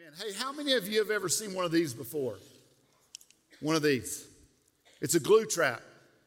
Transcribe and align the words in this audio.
Amen. 0.00 0.12
Hey, 0.18 0.32
how 0.34 0.52
many 0.52 0.74
of 0.74 0.86
you 0.86 0.98
have 0.98 1.10
ever 1.10 1.28
seen 1.28 1.54
one 1.54 1.64
of 1.64 1.72
these 1.72 1.92
before? 1.92 2.36
One 3.60 3.74
of 3.74 3.82
these. 3.82 4.28
It's 5.00 5.14
a 5.14 5.20
glue 5.20 5.44
trap. 5.44 5.82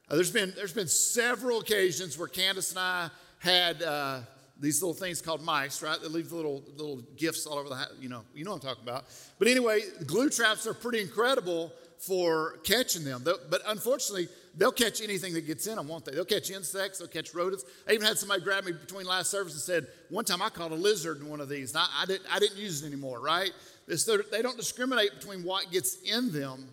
Uh, 0.09 0.15
there's 0.15 0.31
been 0.31 0.51
there's 0.57 0.73
been 0.73 0.87
several 0.87 1.59
occasions 1.59 2.17
where 2.17 2.27
Candace 2.27 2.71
and 2.71 2.79
I 2.79 3.09
had 3.39 3.81
uh, 3.81 4.21
these 4.59 4.81
little 4.81 4.95
things 4.95 5.21
called 5.21 5.41
mice, 5.41 5.81
right? 5.81 5.97
They 6.01 6.07
leave 6.09 6.33
little 6.33 6.63
little 6.75 6.97
gifts 7.15 7.45
all 7.45 7.59
over 7.59 7.69
the 7.69 7.75
house. 7.75 7.91
You 8.01 8.09
know, 8.09 8.23
you 8.33 8.43
know 8.43 8.51
what 8.51 8.63
I'm 8.63 8.69
talking 8.69 8.83
about. 8.83 9.05
But 9.39 9.47
anyway, 9.47 9.81
glue 10.05 10.29
traps 10.29 10.67
are 10.67 10.73
pretty 10.73 10.99
incredible 10.99 11.71
for 11.97 12.57
catching 12.63 13.05
them. 13.05 13.23
But 13.23 13.61
unfortunately, 13.67 14.27
they'll 14.55 14.71
catch 14.71 15.01
anything 15.01 15.33
that 15.33 15.47
gets 15.47 15.67
in 15.67 15.75
them, 15.75 15.87
won't 15.87 16.05
they? 16.05 16.11
They'll 16.11 16.25
catch 16.25 16.49
insects, 16.49 16.99
they'll 16.99 17.07
catch 17.07 17.33
rodents. 17.33 17.63
I 17.87 17.93
even 17.93 18.05
had 18.05 18.17
somebody 18.17 18.41
grab 18.41 18.65
me 18.65 18.71
between 18.71 19.05
last 19.05 19.31
service 19.31 19.53
and 19.53 19.61
said, 19.61 19.87
one 20.09 20.25
time 20.25 20.41
I 20.41 20.49
caught 20.49 20.71
a 20.71 20.75
lizard 20.75 21.21
in 21.21 21.29
one 21.29 21.41
of 21.41 21.49
these. 21.49 21.75
I, 21.75 21.87
I, 21.95 22.05
didn't, 22.05 22.25
I 22.31 22.39
didn't 22.39 22.57
use 22.57 22.83
it 22.83 22.87
anymore, 22.87 23.19
right? 23.19 23.51
they 23.87 24.41
don't 24.41 24.57
discriminate 24.57 25.13
between 25.19 25.43
what 25.43 25.69
gets 25.71 26.01
in 26.03 26.31
them, 26.31 26.67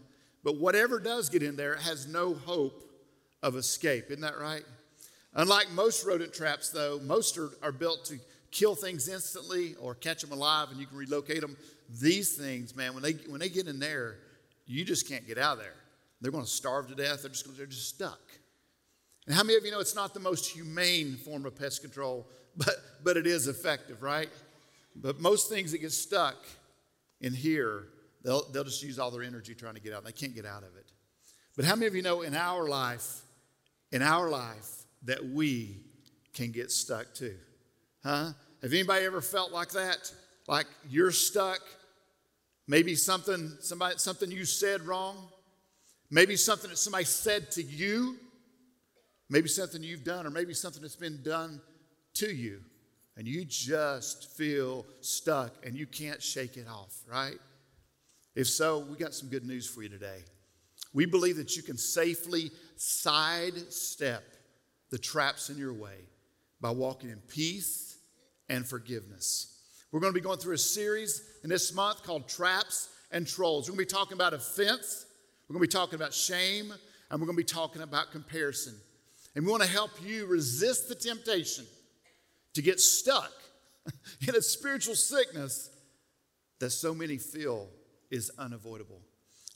but 0.45 0.56
whatever 0.56 1.00
does 1.00 1.28
get 1.28 1.42
in 1.42 1.56
there 1.56 1.77
has 1.77 2.06
no 2.06 2.34
hope 2.34 2.84
of 3.42 3.56
escape. 3.56 4.06
Isn't 4.08 4.20
that 4.20 4.38
right? 4.38 4.62
Unlike 5.34 5.72
most 5.72 6.06
rodent 6.06 6.33
traps, 6.33 6.70
though, 6.70 7.00
most 7.05 7.38
are, 7.38 7.50
are 7.62 7.72
built 7.72 8.05
to 8.06 8.19
kill 8.50 8.74
things 8.74 9.08
instantly 9.08 9.74
or 9.80 9.95
catch 9.95 10.22
them 10.22 10.33
alive 10.33 10.69
and 10.70 10.80
you 10.80 10.86
can 10.86 10.97
relocate 10.97 11.41
them. 11.41 11.56
These 12.00 12.36
things, 12.36 12.74
man, 12.77 12.95
when 12.95 13.02
they, 13.02 13.12
when 13.28 13.41
they 13.41 13.48
get 13.48 13.66
in 13.66 13.78
there, 13.78 14.16
you 14.66 14.84
just 14.84 15.08
can't 15.08 15.27
get 15.27 15.38
out 15.38 15.55
of 15.55 15.58
there. 15.58 15.74
They're 16.20 16.32
going 16.32 16.45
to 16.45 16.50
starve 16.50 16.88
to 16.88 16.95
death. 16.95 17.22
They're 17.22 17.30
just, 17.30 17.56
they're 17.56 17.66
just 17.66 17.88
stuck. 17.88 18.20
And 19.27 19.34
how 19.34 19.42
many 19.42 19.56
of 19.56 19.64
you 19.64 19.70
know 19.70 19.80
it's 19.80 19.95
not 19.95 20.14
the 20.14 20.20
most 20.20 20.46
humane 20.50 21.16
form 21.16 21.46
of 21.46 21.56
pest 21.56 21.82
control, 21.82 22.27
but, 22.56 22.74
but 23.04 23.16
it 23.16 23.27
is 23.27 23.46
effective, 23.46 24.02
right? 24.02 24.28
But 24.96 25.20
most 25.20 25.48
things 25.48 25.72
that 25.72 25.78
get 25.78 25.92
stuck 25.92 26.36
in 27.20 27.32
here, 27.32 27.84
they'll, 28.24 28.48
they'll 28.50 28.64
just 28.64 28.82
use 28.82 28.98
all 28.98 29.10
their 29.10 29.22
energy 29.22 29.54
trying 29.54 29.74
to 29.74 29.80
get 29.80 29.92
out. 29.92 30.04
They 30.04 30.12
can't 30.12 30.34
get 30.34 30.46
out 30.46 30.62
of 30.62 30.77
it. 30.77 30.91
But 31.56 31.64
how 31.64 31.74
many 31.74 31.86
of 31.86 31.94
you 31.94 32.02
know 32.02 32.22
in 32.22 32.34
our 32.34 32.69
life, 32.69 33.22
in 33.92 34.02
our 34.02 34.28
life, 34.28 34.84
that 35.05 35.24
we 35.24 35.77
can 36.33 36.50
get 36.50 36.70
stuck 36.70 37.14
too? 37.14 37.36
Huh? 38.02 38.30
Have 38.62 38.72
anybody 38.72 39.05
ever 39.05 39.20
felt 39.20 39.52
like 39.52 39.70
that? 39.70 40.12
Like 40.48 40.66
you're 40.89 41.12
stuck 41.12 41.61
Maybe 42.69 42.94
something, 42.94 43.56
somebody, 43.61 43.96
something 43.96 44.30
you 44.30 44.44
said 44.44 44.83
wrong. 44.83 45.16
Maybe 46.11 46.37
something 46.37 46.70
that 46.70 46.78
somebody 46.78 47.05
said 47.05 47.51
to 47.53 47.62
you. 47.62 48.17
Maybe 49.31 49.48
something 49.48 49.83
you've 49.83 50.05
done, 50.05 50.27
or 50.27 50.31
maybe 50.31 50.55
something 50.55 50.81
that's 50.81 50.97
been 50.97 51.23
done 51.23 51.61
to 52.14 52.34
you. 52.34 52.61
And 53.17 53.27
you 53.27 53.45
just 53.45 54.36
feel 54.36 54.86
stuck 55.01 55.53
and 55.67 55.77
you 55.77 55.86
can't 55.86 56.23
shake 56.23 56.56
it 56.56 56.67
off, 56.69 56.95
right? 57.11 57.39
If 58.34 58.47
so, 58.48 58.79
we 58.79 58.97
got 58.97 59.12
some 59.12 59.29
good 59.29 59.45
news 59.45 59.69
for 59.69 59.83
you 59.83 59.89
today. 59.89 60.20
We 60.95 61.05
believe 61.05 61.36
that 61.36 61.56
you 61.56 61.62
can 61.62 61.77
safely 61.77 62.51
sidestep 62.77 64.23
the 64.91 64.98
traps 64.98 65.51
in 65.51 65.59
your 65.59 65.75
way 65.75 66.06
by 66.61 66.70
walking 66.70 67.11
in 67.11 67.19
peace 67.29 67.98
and 68.48 68.67
forgiveness. 68.67 69.59
We're 69.91 70.01
going 70.01 70.12
to 70.12 70.19
be 70.19 70.25
going 70.25 70.39
through 70.39 70.55
a 70.55 70.59
series 70.59 71.23
in 71.42 71.51
this 71.51 71.75
month 71.75 72.03
called 72.03 72.29
Traps 72.29 72.89
and 73.11 73.27
Trolls. 73.27 73.69
We're 73.69 73.77
going 73.77 73.86
to 73.86 73.95
be 73.95 73.98
talking 73.98 74.14
about 74.14 74.33
offense, 74.33 75.06
we're 75.48 75.54
going 75.54 75.66
to 75.66 75.68
be 75.68 75.78
talking 75.78 75.94
about 75.94 76.12
shame, 76.12 76.74
and 77.10 77.20
we're 77.20 77.27
going 77.27 77.36
to 77.36 77.42
be 77.42 77.44
talking 77.44 77.80
about 77.80 78.12
comparison. 78.12 78.74
And 79.34 79.46
we 79.46 79.50
want 79.50 79.62
to 79.62 79.68
help 79.68 79.90
you 80.05 80.27
resist 80.27 80.88
the 80.88 80.94
temptation 80.94 81.64
to 82.55 82.60
get 82.60 82.80
stuck 82.80 83.32
in 84.28 84.34
a 84.34 84.42
spiritual 84.42 84.94
sickness 84.94 85.70
that 86.58 86.70
so 86.70 86.94
many 86.94 87.16
feel 87.16 87.68
is 88.10 88.30
unavoidable. 88.38 89.00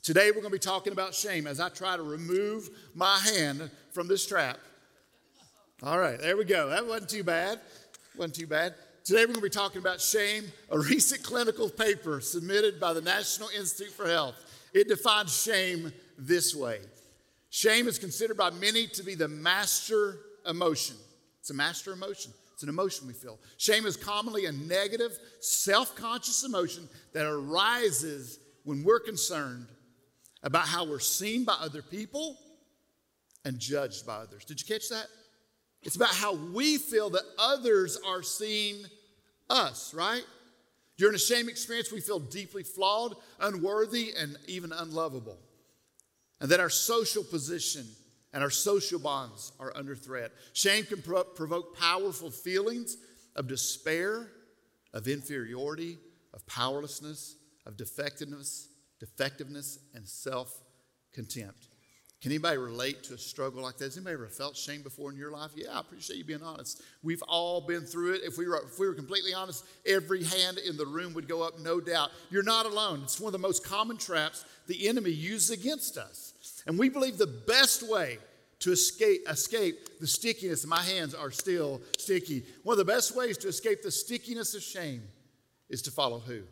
Today, 0.01 0.31
we're 0.31 0.41
going 0.41 0.45
to 0.45 0.49
be 0.51 0.59
talking 0.59 0.93
about 0.93 1.13
shame 1.13 1.45
as 1.45 1.59
I 1.59 1.69
try 1.69 1.95
to 1.95 2.03
remove 2.03 2.69
my 2.95 3.19
hand 3.19 3.69
from 3.91 4.07
this 4.07 4.25
trap. 4.25 4.57
All 5.83 5.99
right, 5.99 6.19
there 6.19 6.37
we 6.37 6.45
go. 6.45 6.69
That 6.69 6.87
wasn't 6.87 7.09
too 7.09 7.23
bad. 7.23 7.59
Wasn't 8.15 8.35
too 8.35 8.47
bad. 8.47 8.73
Today 9.03 9.21
we're 9.21 9.33
going 9.33 9.35
to 9.35 9.41
be 9.41 9.49
talking 9.49 9.79
about 9.79 9.99
shame, 9.99 10.45
a 10.71 10.79
recent 10.79 11.23
clinical 11.23 11.69
paper 11.69 12.21
submitted 12.21 12.79
by 12.79 12.93
the 12.93 13.01
National 13.01 13.49
Institute 13.49 13.91
for 13.91 14.07
Health. 14.07 14.35
It 14.73 14.87
defines 14.87 15.35
shame 15.41 15.93
this 16.17 16.55
way 16.55 16.79
Shame 17.49 17.87
is 17.87 17.99
considered 17.99 18.35
by 18.35 18.49
many 18.49 18.87
to 18.87 19.03
be 19.03 19.13
the 19.13 19.27
master 19.27 20.17
emotion. 20.47 20.95
It's 21.39 21.51
a 21.51 21.53
master 21.53 21.93
emotion, 21.93 22.33
it's 22.53 22.63
an 22.63 22.69
emotion 22.69 23.05
we 23.05 23.13
feel. 23.13 23.39
Shame 23.57 23.85
is 23.85 23.95
commonly 23.95 24.45
a 24.45 24.51
negative, 24.51 25.17
self 25.39 25.95
conscious 25.95 26.43
emotion 26.43 26.89
that 27.13 27.27
arises 27.27 28.39
when 28.63 28.83
we're 28.83 28.99
concerned 28.99 29.67
about 30.41 30.67
how 30.67 30.85
we're 30.85 30.99
seen 30.99 31.45
by 31.45 31.53
other 31.59 31.81
people 31.81 32.39
and 33.45 33.59
judged 33.59 34.05
by 34.05 34.15
others. 34.15 34.45
Did 34.45 34.59
you 34.59 34.65
catch 34.65 34.89
that? 34.89 35.05
It's 35.83 35.95
about 35.95 36.15
how 36.15 36.33
we 36.33 36.77
feel 36.77 37.09
that 37.11 37.23
others 37.37 37.99
are 38.07 38.23
seeing 38.23 38.77
us, 39.49 39.93
right? 39.93 40.23
During 40.97 41.15
a 41.15 41.19
shame 41.19 41.49
experience, 41.49 41.91
we 41.91 42.01
feel 42.01 42.19
deeply 42.19 42.63
flawed, 42.63 43.15
unworthy, 43.39 44.13
and 44.17 44.37
even 44.47 44.71
unlovable. 44.71 45.39
And 46.39 46.51
that 46.51 46.59
our 46.59 46.69
social 46.69 47.23
position 47.23 47.85
and 48.33 48.43
our 48.43 48.49
social 48.49 48.99
bonds 48.99 49.51
are 49.59 49.71
under 49.75 49.95
threat. 49.95 50.31
Shame 50.53 50.85
can 50.85 51.01
pro- 51.01 51.23
provoke 51.23 51.77
powerful 51.77 52.31
feelings 52.31 52.97
of 53.35 53.47
despair, 53.47 54.31
of 54.93 55.07
inferiority, 55.07 55.97
of 56.33 56.45
powerlessness, 56.45 57.35
of 57.65 57.77
defectiveness, 57.77 58.69
defectiveness, 58.99 59.79
and 59.93 60.07
self 60.07 60.61
contempt. 61.13 61.67
Can 62.23 62.31
anybody 62.31 62.57
relate 62.57 63.03
to 63.03 63.15
a 63.15 63.17
struggle 63.17 63.61
like 63.61 63.75
that? 63.79 63.83
Has 63.83 63.97
anybody 63.97 64.13
ever 64.13 64.29
felt 64.29 64.55
shame 64.55 64.81
before 64.81 65.11
in 65.11 65.17
your 65.17 65.29
life? 65.29 65.51
Yeah, 65.55 65.73
I 65.73 65.81
appreciate 65.81 66.15
you 66.15 66.23
being 66.23 66.41
honest. 66.41 66.81
We've 67.03 67.21
all 67.23 67.59
been 67.59 67.81
through 67.81 68.13
it. 68.13 68.21
If 68.23 68.37
we, 68.37 68.47
were, 68.47 68.63
if 68.65 68.79
we 68.79 68.87
were 68.87 68.93
completely 68.93 69.33
honest, 69.33 69.65
every 69.85 70.23
hand 70.23 70.57
in 70.57 70.77
the 70.77 70.85
room 70.85 71.13
would 71.15 71.27
go 71.27 71.43
up, 71.43 71.59
no 71.59 71.81
doubt. 71.81 72.11
You're 72.29 72.41
not 72.41 72.65
alone. 72.65 73.01
It's 73.03 73.19
one 73.19 73.27
of 73.27 73.33
the 73.33 73.45
most 73.45 73.65
common 73.65 73.97
traps 73.97 74.45
the 74.67 74.87
enemy 74.87 75.11
uses 75.11 75.49
against 75.49 75.97
us. 75.97 76.63
And 76.65 76.79
we 76.79 76.87
believe 76.87 77.17
the 77.17 77.27
best 77.27 77.83
way 77.91 78.19
to 78.59 78.71
escape, 78.71 79.27
escape 79.27 79.99
the 79.99 80.07
stickiness, 80.07 80.65
my 80.65 80.81
hands 80.81 81.13
are 81.13 81.29
still 81.29 81.81
sticky. 81.97 82.45
One 82.63 82.75
of 82.75 82.77
the 82.77 82.89
best 82.89 83.17
ways 83.17 83.37
to 83.39 83.49
escape 83.49 83.81
the 83.83 83.91
stickiness 83.91 84.55
of 84.55 84.61
shame 84.61 85.03
is 85.69 85.81
to 85.81 85.91
follow 85.91 86.19
who? 86.19 86.43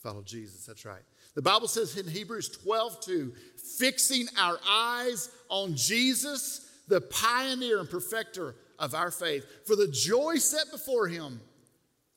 Follow 0.00 0.22
Jesus. 0.22 0.64
That's 0.64 0.84
right. 0.84 1.02
The 1.34 1.42
Bible 1.42 1.68
says 1.68 1.96
in 1.96 2.06
Hebrews 2.06 2.48
12, 2.48 3.00
2, 3.00 3.32
fixing 3.78 4.26
our 4.38 4.58
eyes 4.68 5.30
on 5.48 5.74
Jesus, 5.74 6.70
the 6.86 7.00
pioneer 7.00 7.80
and 7.80 7.90
perfecter 7.90 8.54
of 8.78 8.94
our 8.94 9.10
faith. 9.10 9.44
For 9.66 9.74
the 9.74 9.88
joy 9.88 10.36
set 10.36 10.70
before 10.70 11.08
him, 11.08 11.40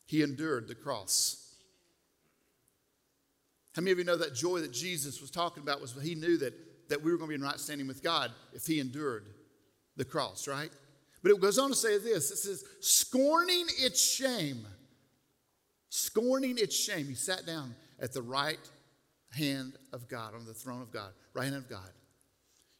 he 0.06 0.22
endured 0.22 0.68
the 0.68 0.76
cross. 0.76 1.56
How 3.76 3.82
many 3.82 3.92
of 3.92 3.98
you 4.00 4.06
know 4.06 4.18
that 4.18 4.34
joy 4.36 4.60
that 4.62 4.72
Jesus 4.72 5.22
was 5.22 5.32
talking 5.32 5.62
about 5.64 5.82
was 5.82 5.96
he 6.02 6.16
knew 6.16 6.38
that, 6.38 6.54
that 6.90 7.04
we 7.04 7.12
were 7.12 7.18
going 7.18 7.30
to 7.30 7.38
be 7.38 7.42
in 7.42 7.42
right 7.42 7.60
standing 7.60 7.88
with 7.88 8.04
God 8.04 8.32
if 8.54 8.66
he 8.66 8.80
endured 8.80 9.28
the 9.98 10.06
cross, 10.06 10.48
right? 10.48 10.72
But 11.22 11.32
it 11.32 11.42
goes 11.42 11.58
on 11.58 11.70
to 11.70 11.76
say 11.76 11.98
this 11.98 12.32
it 12.32 12.38
says, 12.38 12.64
scorning 12.80 13.66
its 13.80 14.02
shame, 14.02 14.66
scorning 15.90 16.58
its 16.58 16.76
shame. 16.76 17.08
He 17.08 17.16
sat 17.16 17.46
down 17.46 17.76
at 18.00 18.14
the 18.14 18.22
right 18.22 18.60
hand 19.38 19.74
of 19.94 20.08
God, 20.08 20.34
on 20.34 20.46
the 20.46 20.54
throne 20.54 20.82
of 20.82 20.92
God, 20.92 21.12
right 21.34 21.44
hand 21.44 21.56
of 21.56 21.70
God. 21.70 21.90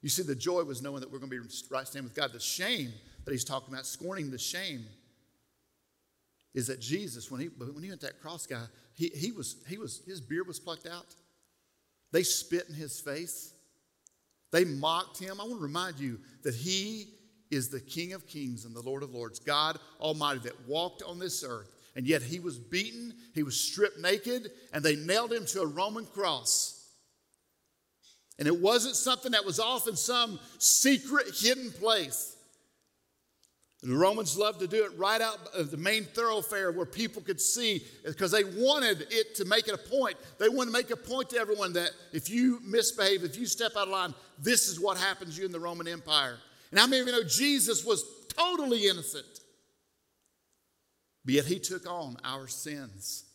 You 0.02 0.10
see, 0.10 0.24
the 0.24 0.36
joy 0.36 0.64
was 0.64 0.82
knowing 0.82 1.02
that 1.02 1.12
we're 1.12 1.20
going 1.20 1.32
to 1.32 1.42
be 1.42 1.48
right 1.70 1.88
standing 1.88 2.04
with 2.04 2.16
God. 2.16 2.32
The 2.32 2.40
shame 2.40 2.94
that 3.26 3.32
he's 3.32 3.44
talking 3.44 3.74
about, 3.74 3.86
scorning 3.86 4.32
the 4.32 4.38
shame, 4.38 4.86
is 6.54 6.68
that 6.68 6.80
Jesus, 6.80 7.30
when 7.30 7.42
he, 7.42 7.48
when 7.48 7.84
he 7.84 7.90
went 7.90 8.02
that 8.02 8.22
cross 8.22 8.46
guy, 8.46 8.64
he, 8.94 9.12
he 9.14 9.32
was, 9.32 9.58
he 9.68 9.78
was, 9.78 10.02
his 10.08 10.22
beard 10.22 10.48
was 10.48 10.60
plucked 10.60 10.88
out. 10.88 11.16
They 12.12 12.24
spit 12.24 12.66
in 12.70 12.76
his 12.76 13.00
face. 13.00 13.54
They 14.52 14.66
mocked 14.66 15.20
him. 15.20 15.40
I 15.40 15.44
want 15.44 15.60
to 15.60 15.64
remind 15.64 16.00
you 16.00 16.20
that 16.44 16.56
he 16.56 17.10
is 17.52 17.70
the 17.70 17.80
King 17.80 18.14
of 18.14 18.28
kings 18.28 18.66
and 18.66 18.76
the 18.76 18.82
Lord 18.82 19.04
of 19.04 19.14
lords, 19.14 19.40
God 19.40 19.78
Almighty, 20.00 20.40
that 20.40 20.68
walked 20.68 21.04
on 21.04 21.20
this 21.20 21.44
earth 21.48 21.77
and 21.98 22.06
yet 22.06 22.22
he 22.22 22.40
was 22.40 22.60
beaten, 22.60 23.12
he 23.34 23.42
was 23.42 23.60
stripped 23.60 24.00
naked, 24.00 24.52
and 24.72 24.86
they 24.86 24.96
nailed 24.96 25.34
him 25.34 25.48
to 25.48 25.62
a 25.62 25.66
Roman 25.66 26.06
cross. 26.06 26.94
And 28.38 28.48
it 28.48 28.62
wasn't 28.62 28.96
something 28.96 29.32
that 29.32 29.44
was 29.44 29.60
off 29.60 29.88
in 29.88 29.96
some 29.96 30.40
secret 30.60 31.26
hidden 31.42 31.72
place. 31.72 32.36
The 33.82 33.96
Romans 33.96 34.38
loved 34.38 34.60
to 34.60 34.68
do 34.68 34.84
it 34.84 34.92
right 34.98 35.22
out 35.22 35.40
of 35.56 35.72
the 35.72 35.78
main 35.78 36.04
thoroughfare 36.04 36.72
where 36.72 36.86
people 36.86 37.22
could 37.22 37.42
see 37.42 37.84
because 38.06 38.32
they 38.32 38.44
wanted 38.44 39.08
it 39.10 39.34
to 39.36 39.46
make 39.46 39.68
it 39.68 39.74
a 39.74 39.90
point. 39.90 40.18
They 40.40 40.50
wanted 40.50 40.68
to 40.68 40.78
make 40.78 40.92
a 40.92 40.98
point 40.98 41.32
to 41.32 41.38
everyone 41.38 41.74
that 41.74 41.92
if 42.14 42.30
you 42.30 42.60
misbehave, 42.64 43.24
if 43.24 43.40
you 43.40 43.48
step 43.48 43.72
out 43.76 43.88
of 43.88 43.90
line, 43.90 44.14
this 44.38 44.68
is 44.68 44.80
what 44.80 44.98
happens 44.98 45.36
to 45.36 45.42
you 45.42 45.48
in 45.48 45.52
the 45.52 45.60
Roman 45.60 45.88
Empire. 45.88 46.38
And 46.70 46.80
how 46.80 46.86
many 46.86 47.02
of 47.02 47.08
you 47.08 47.14
know 47.14 47.24
Jesus 47.24 47.84
was 47.84 48.04
totally 48.28 48.88
innocent? 48.88 49.37
But 51.28 51.34
yet 51.34 51.46
he 51.46 51.60
took 51.60 51.86
on 51.92 52.16
our 52.24 52.48
sins. 52.48 53.26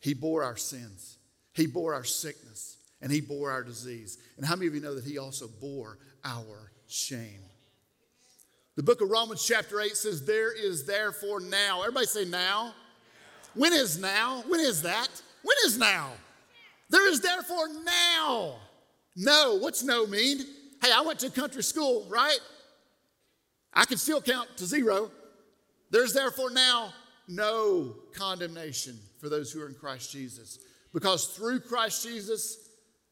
He 0.00 0.14
bore 0.14 0.42
our 0.42 0.56
sins, 0.56 1.18
He 1.52 1.66
bore 1.66 1.92
our 1.92 2.04
sickness, 2.04 2.78
and 3.02 3.12
He 3.12 3.20
bore 3.20 3.50
our 3.50 3.62
disease. 3.62 4.16
And 4.38 4.46
how 4.46 4.56
many 4.56 4.68
of 4.68 4.74
you 4.74 4.80
know 4.80 4.94
that 4.94 5.04
He 5.04 5.18
also 5.18 5.48
bore 5.60 5.98
our 6.24 6.72
shame? 6.86 7.42
The 8.76 8.82
book 8.82 9.02
of 9.02 9.10
Romans, 9.10 9.44
chapter 9.46 9.82
8 9.82 9.96
says, 9.98 10.24
There 10.24 10.50
is 10.50 10.86
therefore 10.86 11.40
now. 11.40 11.82
Everybody 11.82 12.06
say 12.06 12.24
now. 12.24 12.72
When 13.54 13.74
is 13.74 13.98
now? 13.98 14.42
When 14.46 14.60
is 14.60 14.80
that? 14.82 15.08
When 15.42 15.56
is 15.66 15.76
now? 15.76 16.12
There 16.88 17.10
is 17.10 17.20
therefore 17.20 17.68
now. 17.84 18.54
No. 19.14 19.58
What's 19.60 19.82
no 19.82 20.06
mean? 20.06 20.38
Hey, 20.80 20.92
I 20.94 21.02
went 21.02 21.18
to 21.18 21.30
country 21.30 21.62
school, 21.62 22.06
right? 22.08 22.38
I 23.74 23.84
can 23.84 23.98
still 23.98 24.22
count 24.22 24.48
to 24.56 24.64
zero. 24.64 25.10
There's 25.90 26.12
therefore 26.12 26.50
now 26.50 26.92
no 27.26 27.94
condemnation 28.14 28.98
for 29.18 29.28
those 29.28 29.52
who 29.52 29.62
are 29.62 29.68
in 29.68 29.74
Christ 29.74 30.12
Jesus. 30.12 30.58
Because 30.92 31.26
through 31.26 31.60
Christ 31.60 32.02
Jesus, 32.02 32.68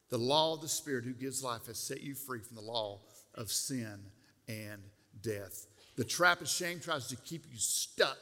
the 0.09 0.17
law 0.17 0.53
of 0.53 0.61
the 0.61 0.67
Spirit 0.67 1.05
who 1.05 1.13
gives 1.13 1.43
life 1.43 1.67
has 1.67 1.77
set 1.77 2.01
you 2.01 2.15
free 2.15 2.39
from 2.39 2.55
the 2.55 2.61
law 2.61 3.01
of 3.35 3.51
sin 3.51 3.99
and 4.47 4.81
death. 5.21 5.67
The 5.95 6.03
trap 6.03 6.41
of 6.41 6.47
shame 6.47 6.79
tries 6.79 7.07
to 7.07 7.15
keep 7.15 7.45
you 7.51 7.57
stuck 7.57 8.17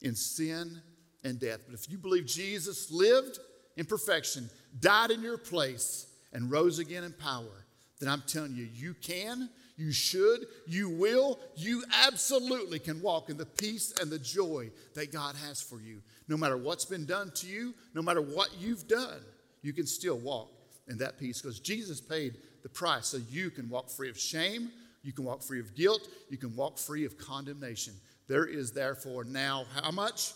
in 0.00 0.14
sin 0.14 0.80
and 1.24 1.38
death. 1.38 1.60
But 1.66 1.74
if 1.74 1.90
you 1.90 1.98
believe 1.98 2.26
Jesus 2.26 2.90
lived 2.90 3.38
in 3.76 3.86
perfection, 3.86 4.50
died 4.80 5.10
in 5.10 5.22
your 5.22 5.38
place, 5.38 6.06
and 6.32 6.50
rose 6.50 6.78
again 6.78 7.04
in 7.04 7.12
power, 7.12 7.66
then 8.00 8.08
I'm 8.08 8.22
telling 8.26 8.54
you, 8.54 8.68
you 8.72 8.94
can, 8.94 9.50
you 9.76 9.92
should, 9.92 10.46
you 10.66 10.88
will, 10.90 11.40
you 11.56 11.82
absolutely 12.06 12.78
can 12.78 13.00
walk 13.00 13.30
in 13.30 13.36
the 13.36 13.46
peace 13.46 13.92
and 14.00 14.10
the 14.10 14.18
joy 14.18 14.70
that 14.94 15.12
God 15.12 15.34
has 15.46 15.62
for 15.62 15.80
you. 15.80 16.02
No 16.28 16.36
matter 16.36 16.56
what's 16.56 16.84
been 16.84 17.06
done 17.06 17.32
to 17.36 17.46
you, 17.46 17.74
no 17.94 18.02
matter 18.02 18.20
what 18.20 18.50
you've 18.58 18.86
done, 18.86 19.20
you 19.62 19.72
can 19.72 19.86
still 19.86 20.18
walk 20.18 20.50
in 20.88 20.98
that 20.98 21.18
peace 21.18 21.40
because 21.40 21.58
Jesus 21.60 22.00
paid 22.00 22.36
the 22.62 22.68
price 22.68 23.08
so 23.08 23.18
you 23.30 23.50
can 23.50 23.68
walk 23.68 23.90
free 23.90 24.10
of 24.10 24.18
shame, 24.18 24.70
you 25.02 25.12
can 25.12 25.24
walk 25.24 25.42
free 25.42 25.60
of 25.60 25.74
guilt. 25.74 26.08
You 26.30 26.38
can 26.38 26.54
walk 26.56 26.78
free 26.78 27.04
of 27.04 27.18
condemnation. 27.18 27.94
There 28.28 28.46
is 28.46 28.72
therefore 28.72 29.24
now 29.24 29.66
how 29.82 29.90
much? 29.90 30.32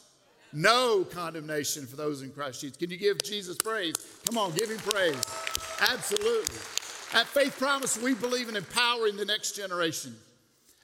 No 0.52 1.04
condemnation 1.04 1.86
for 1.86 1.96
those 1.96 2.22
in 2.22 2.30
Christ 2.30 2.60
Jesus. 2.60 2.76
Can 2.76 2.90
you 2.90 2.96
give 2.96 3.22
Jesus 3.22 3.56
praise? 3.56 3.94
Come 4.24 4.38
on, 4.38 4.52
give 4.52 4.70
him 4.70 4.78
praise. 4.78 5.22
Absolutely. 5.80 6.56
At 7.16 7.26
Faith 7.26 7.58
Promise, 7.58 7.96
we 8.02 8.12
believe 8.12 8.50
in 8.50 8.56
empowering 8.56 9.16
the 9.16 9.24
next 9.24 9.52
generation. 9.52 10.14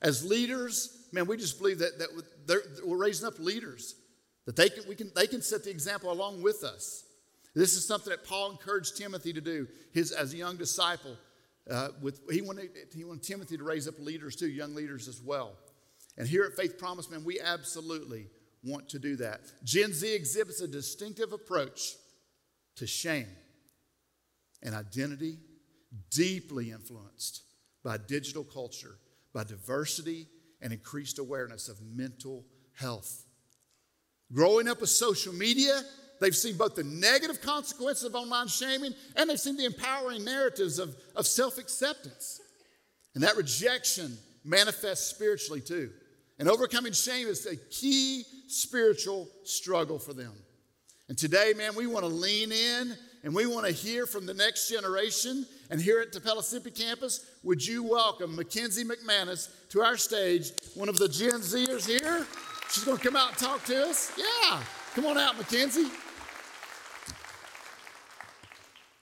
As 0.00 0.24
leaders, 0.24 1.06
man, 1.12 1.26
we 1.26 1.36
just 1.36 1.58
believe 1.58 1.80
that, 1.80 1.98
that 1.98 2.62
we're 2.86 2.96
raising 2.96 3.26
up 3.26 3.38
leaders, 3.38 3.96
that 4.46 4.56
they 4.56 4.70
can, 4.70 4.84
we 4.88 4.94
can, 4.94 5.12
they 5.14 5.26
can 5.26 5.42
set 5.42 5.62
the 5.62 5.70
example 5.70 6.10
along 6.10 6.40
with 6.40 6.64
us. 6.64 7.04
This 7.54 7.74
is 7.74 7.86
something 7.86 8.10
that 8.10 8.24
Paul 8.24 8.52
encouraged 8.52 8.96
Timothy 8.96 9.34
to 9.34 9.42
do 9.42 9.68
his, 9.92 10.10
as 10.10 10.32
a 10.32 10.38
young 10.38 10.56
disciple. 10.56 11.18
Uh, 11.70 11.88
with, 12.00 12.20
he, 12.30 12.40
wanted, 12.40 12.70
he 12.94 13.04
wanted 13.04 13.24
Timothy 13.24 13.58
to 13.58 13.62
raise 13.62 13.86
up 13.86 13.98
leaders 13.98 14.34
too, 14.34 14.48
young 14.48 14.74
leaders 14.74 15.08
as 15.08 15.20
well. 15.20 15.52
And 16.16 16.26
here 16.26 16.44
at 16.44 16.54
Faith 16.54 16.78
Promise 16.78 17.10
Man, 17.10 17.24
we 17.24 17.40
absolutely 17.40 18.28
want 18.64 18.88
to 18.88 18.98
do 18.98 19.16
that. 19.16 19.42
Gen 19.64 19.92
Z 19.92 20.10
exhibits 20.14 20.62
a 20.62 20.66
distinctive 20.66 21.34
approach 21.34 21.92
to 22.76 22.86
shame 22.86 23.28
and 24.62 24.74
identity, 24.74 25.36
deeply 26.10 26.70
influenced 26.70 27.42
by 27.84 27.96
digital 27.96 28.44
culture, 28.44 28.96
by 29.32 29.44
diversity, 29.44 30.26
and 30.60 30.72
increased 30.72 31.18
awareness 31.18 31.68
of 31.68 31.80
mental 31.82 32.44
health. 32.74 33.24
Growing 34.32 34.68
up 34.68 34.80
with 34.80 34.90
social 34.90 35.32
media 35.32 35.82
They've 36.22 36.36
seen 36.36 36.56
both 36.56 36.76
the 36.76 36.84
negative 36.84 37.42
consequences 37.42 38.04
of 38.04 38.14
online 38.14 38.46
shaming 38.46 38.94
and 39.16 39.28
they've 39.28 39.40
seen 39.40 39.56
the 39.56 39.64
empowering 39.64 40.24
narratives 40.24 40.78
of, 40.78 40.94
of 41.16 41.26
self 41.26 41.58
acceptance. 41.58 42.40
And 43.16 43.24
that 43.24 43.36
rejection 43.36 44.16
manifests 44.44 45.10
spiritually 45.10 45.60
too. 45.60 45.90
And 46.38 46.48
overcoming 46.48 46.92
shame 46.92 47.26
is 47.26 47.44
a 47.46 47.56
key 47.56 48.22
spiritual 48.46 49.28
struggle 49.42 49.98
for 49.98 50.12
them. 50.12 50.32
And 51.08 51.18
today, 51.18 51.54
man, 51.56 51.74
we 51.74 51.88
want 51.88 52.04
to 52.04 52.08
lean 52.08 52.52
in 52.52 52.96
and 53.24 53.34
we 53.34 53.46
want 53.46 53.66
to 53.66 53.72
hear 53.72 54.06
from 54.06 54.26
the 54.26 54.34
next 54.34 54.68
generation. 54.68 55.46
And 55.70 55.80
here 55.80 56.00
at 56.00 56.12
the 56.12 56.20
Pellissippi 56.20 56.70
campus, 56.70 57.24
would 57.42 57.64
you 57.64 57.82
welcome 57.82 58.34
Mackenzie 58.34 58.84
McManus 58.84 59.48
to 59.70 59.80
our 59.80 59.96
stage, 59.96 60.52
one 60.74 60.88
of 60.88 60.98
the 60.98 61.08
Gen 61.08 61.40
Zers 61.40 61.86
here? 61.86 62.26
She's 62.70 62.84
going 62.84 62.98
to 62.98 63.02
come 63.02 63.16
out 63.16 63.28
and 63.30 63.38
talk 63.38 63.64
to 63.66 63.86
us. 63.86 64.12
Yeah, 64.16 64.62
come 64.94 65.06
on 65.06 65.18
out, 65.18 65.36
Mackenzie. 65.36 65.90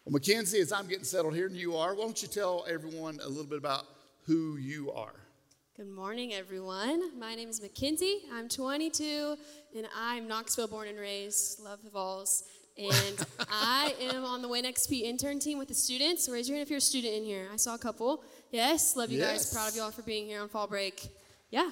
Well, 0.04 0.12
Mackenzie, 0.12 0.60
as 0.60 0.72
I'm 0.72 0.86
getting 0.86 1.04
settled 1.04 1.34
here, 1.34 1.46
and 1.46 1.56
you 1.56 1.76
are, 1.76 1.94
why 1.94 2.02
don't 2.02 2.20
you 2.20 2.28
tell 2.28 2.64
everyone 2.68 3.20
a 3.22 3.28
little 3.28 3.46
bit 3.46 3.58
about 3.58 3.84
who 4.26 4.56
you 4.56 4.90
are? 4.92 5.14
Good 5.76 5.88
morning, 5.88 6.34
everyone. 6.34 7.18
My 7.18 7.34
name 7.34 7.48
is 7.48 7.62
Mackenzie. 7.62 8.18
I'm 8.32 8.48
22, 8.48 9.36
and 9.76 9.86
I'm 9.96 10.28
Knoxville 10.28 10.68
born 10.68 10.88
and 10.88 10.98
raised. 10.98 11.60
Love 11.60 11.78
the 11.82 11.90
Vols. 11.90 12.44
And 12.80 13.26
I 13.50 13.94
am 14.00 14.24
on 14.24 14.40
the 14.40 14.48
WinXP 14.48 15.02
intern 15.02 15.38
team 15.38 15.58
with 15.58 15.68
the 15.68 15.74
students. 15.74 16.28
Raise 16.30 16.48
your 16.48 16.56
hand 16.56 16.66
if 16.66 16.70
you're 16.70 16.78
a 16.78 16.80
student 16.80 17.14
in 17.14 17.24
here. 17.24 17.46
I 17.52 17.56
saw 17.56 17.74
a 17.74 17.78
couple. 17.78 18.24
Yes, 18.50 18.96
love 18.96 19.10
you 19.10 19.18
yes. 19.18 19.30
guys. 19.30 19.52
Proud 19.52 19.68
of 19.68 19.76
you 19.76 19.82
all 19.82 19.90
for 19.90 20.02
being 20.02 20.26
here 20.26 20.40
on 20.40 20.48
fall 20.48 20.66
break. 20.66 21.08
Yeah. 21.50 21.70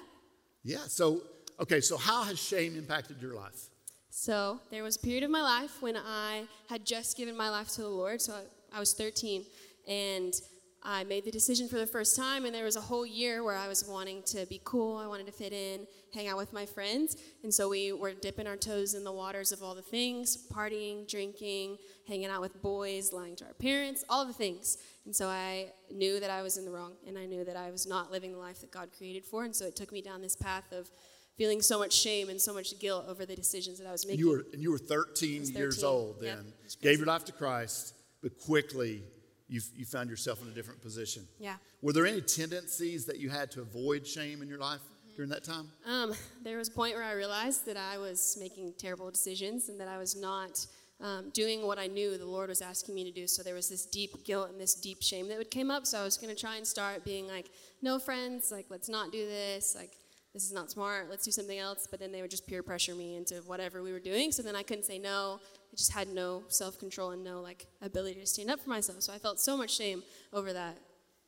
Yeah. 0.65 0.85
So, 0.87 1.23
okay, 1.59 1.81
so 1.81 1.97
how 1.97 2.25
has 2.25 2.39
shame 2.39 2.77
impacted 2.77 3.23
your 3.23 3.35
life? 3.35 3.71
So 4.11 4.61
there 4.71 4.83
was 4.83 4.97
a 4.97 4.99
period 4.99 5.23
of 5.23 5.31
my 5.31 5.43
life 5.43 5.81
when 5.81 5.97
I 5.97 6.45
had 6.69 6.85
just 6.85 7.17
given 7.17 7.37
my 7.37 7.49
life 7.49 7.69
to 7.71 7.81
the 7.81 7.89
Lord. 7.89 8.21
So 8.21 8.35
I, 8.35 8.77
I 8.77 8.79
was 8.79 8.93
13, 8.93 9.45
and 9.87 10.35
I 10.83 11.05
made 11.05 11.25
the 11.25 11.31
decision 11.31 11.69
for 11.69 11.77
the 11.77 11.87
first 11.87 12.17
time, 12.17 12.45
and 12.45 12.55
there 12.55 12.65
was 12.65 12.77
a 12.77 12.81
whole 12.81 13.05
year 13.05 13.43
where 13.43 13.57
I 13.57 13.67
was 13.67 13.85
wanting 13.85 14.23
to 14.27 14.47
be 14.47 14.61
cool. 14.65 14.97
I 14.97 15.07
wanted 15.07 15.27
to 15.27 15.33
fit 15.33 15.53
in, 15.53 15.87
hang 16.15 16.29
out 16.29 16.37
with 16.37 16.53
my 16.53 16.67
friends. 16.67 17.17
And 17.43 17.53
so 17.53 17.69
we 17.69 17.93
were 17.93 18.13
dipping 18.13 18.47
our 18.47 18.57
toes 18.57 18.95
in 18.95 19.03
the 19.03 19.13
waters 19.13 19.51
of 19.51 19.63
all 19.63 19.75
the 19.75 19.83
things 19.83 20.47
partying, 20.53 21.09
drinking, 21.09 21.79
hanging 22.07 22.27
out 22.29 22.41
with 22.41 22.63
boys, 22.63 23.13
lying 23.13 23.35
to 23.37 23.45
our 23.45 23.55
parents, 23.55 24.05
all 24.09 24.25
the 24.25 24.33
things. 24.33 24.79
And 25.05 25.15
so 25.15 25.27
I 25.27 25.73
knew 25.93 26.21
that 26.21 26.31
I 26.31 26.43
was 26.43 26.57
in 26.57 26.65
the 26.65 26.71
wrong, 26.71 26.93
and 27.07 27.19
I 27.19 27.27
knew 27.27 27.45
that 27.45 27.57
I 27.57 27.71
was 27.71 27.87
not 27.87 28.13
living 28.13 28.33
the 28.33 28.39
life 28.39 28.61
that 28.61 28.71
God 28.71 28.91
created 28.97 29.25
for. 29.25 29.45
And 29.45 29.55
so 29.55 29.67
it 29.67 29.75
took 29.75 29.93
me 29.93 30.01
down 30.01 30.23
this 30.23 30.37
path 30.37 30.73
of 30.73 30.89
feeling 31.37 31.61
so 31.61 31.79
much 31.79 31.93
shame 31.93 32.29
and 32.29 32.41
so 32.41 32.55
much 32.55 32.79
guilt 32.79 33.07
over 33.09 33.27
the 33.27 33.37
decisions 33.37 33.79
that 33.79 33.87
I 33.87 33.93
was 33.93 34.07
making. 34.07 34.21
You 34.21 34.31
were, 34.31 34.47
and 34.53 34.63
you 34.63 34.71
were 34.71 34.79
13, 34.79 35.45
13 35.45 35.57
years 35.57 35.83
old 35.83 36.21
then. 36.21 36.45
Yep. 36.63 36.83
Gave 36.83 36.99
your 36.99 37.07
life 37.07 37.25
to 37.27 37.33
Christ, 37.33 37.95
but 38.23 38.39
quickly 38.39 39.03
you, 39.49 39.61
you 39.75 39.85
found 39.85 40.11
yourself 40.11 40.43
in 40.43 40.49
a 40.49 40.53
different 40.53 40.81
position. 40.83 41.27
Yeah. 41.39 41.57
Were 41.83 41.93
there 41.93 42.07
any 42.07 42.21
tendencies 42.21 43.07
that 43.07 43.19
you 43.19 43.31
had 43.31 43.51
to 43.53 43.63
avoid 43.63 44.07
shame 44.07 44.43
in 44.43 44.49
your 44.49 44.59
life 44.59 44.81
mm-hmm. 44.81 45.17
during 45.17 45.31
that 45.31 45.45
time? 45.45 45.71
Um, 45.87 46.15
there 46.43 46.59
was 46.59 46.69
a 46.69 46.73
point 46.73 46.95
where 46.95 47.05
I 47.05 47.13
realized 47.13 47.67
that 47.67 47.77
I 47.77 47.99
was 47.99 48.37
making 48.41 48.75
terrible 48.79 49.11
decisions 49.11 49.69
and 49.69 49.81
that 49.81 49.89
I 49.89 49.99
was 49.99 50.15
not 50.15 50.67
um, 51.01 51.31
doing 51.31 51.67
what 51.67 51.79
I 51.79 51.87
knew 51.87 52.19
the 52.19 52.27
Lord 52.27 52.49
was 52.49 52.61
asking 52.61 52.95
me 52.95 53.05
to 53.05 53.13
do. 53.13 53.27
So 53.27 53.43
there 53.43 53.55
was 53.55 53.69
this 53.69 53.87
deep 53.87 54.25
guilt 54.25 54.51
and 54.51 54.61
this 54.61 54.75
deep 54.75 55.03
shame 55.03 55.29
that 55.29 55.39
would 55.39 55.51
came 55.51 55.71
up. 55.71 55.87
So 55.87 56.01
I 56.01 56.05
was 56.05 56.17
going 56.17 56.35
to 56.35 56.41
try 56.41 56.57
and 56.57 56.67
start 56.67 57.05
being 57.05 57.27
like, 57.29 57.51
no 57.83 57.99
friends, 57.99 58.51
like 58.51 58.67
let's 58.69 58.89
not 58.89 59.13
do 59.13 59.25
this, 59.25 59.77
like 59.77 59.93
this 60.35 60.45
is 60.45 60.53
not 60.53 60.71
smart, 60.71 61.09
let's 61.09 61.25
do 61.25 61.31
something 61.31 61.59
else. 61.59 61.87
But 61.89 62.01
then 62.01 62.11
they 62.11 62.21
would 62.21 62.31
just 62.31 62.47
peer 62.47 62.63
pressure 62.63 62.95
me 62.95 63.17
into 63.17 63.37
whatever 63.47 63.83
we 63.83 63.93
were 63.93 64.01
doing. 64.01 64.33
So 64.33 64.43
then 64.43 64.57
I 64.57 64.63
couldn't 64.63 64.85
say 64.85 64.99
no. 64.99 65.41
I 65.73 65.77
just 65.77 65.93
had 65.93 66.09
no 66.09 66.45
self 66.49 66.79
control 66.79 67.11
and 67.11 67.23
no 67.23 67.41
like 67.41 67.67
ability 67.83 68.21
to 68.21 68.27
stand 68.27 68.51
up 68.51 68.61
for 68.61 68.71
myself. 68.71 69.03
So 69.03 69.13
I 69.13 69.19
felt 69.19 69.39
so 69.41 69.57
much 69.57 69.75
shame 69.77 70.03
over 70.33 70.53
that. 70.53 70.77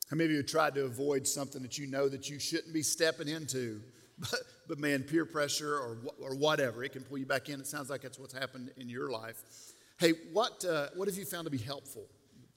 How 0.09 0.17
many 0.17 0.31
of 0.31 0.37
you 0.37 0.43
tried 0.43 0.75
to 0.75 0.85
avoid 0.85 1.27
something 1.27 1.63
that 1.63 1.79
you 1.79 1.87
know 1.87 2.09
that 2.09 2.29
you 2.29 2.41
shouldn't 2.41 2.75
be 2.75 2.83
stepping 2.83 3.29
into? 3.29 3.81
But, 4.21 4.41
but 4.69 4.79
man, 4.79 5.03
peer 5.03 5.25
pressure 5.25 5.77
or, 5.77 5.97
or 6.21 6.35
whatever, 6.35 6.85
it 6.85 6.93
can 6.93 7.03
pull 7.05 7.17
you 7.17 7.25
back 7.25 7.49
in. 7.49 7.59
It 7.59 7.67
sounds 7.67 7.89
like 7.89 8.03
that's 8.03 8.19
what's 8.19 8.35
happened 8.35 8.71
in 8.77 8.87
your 8.87 9.11
life. 9.11 9.43
Hey, 9.99 10.13
what, 10.35 10.63
uh, 10.63 10.89
what 10.95 11.09
have 11.09 11.17
you 11.17 11.25
found 11.25 11.47
to 11.47 11.51
be 11.51 11.57
helpful 11.57 12.05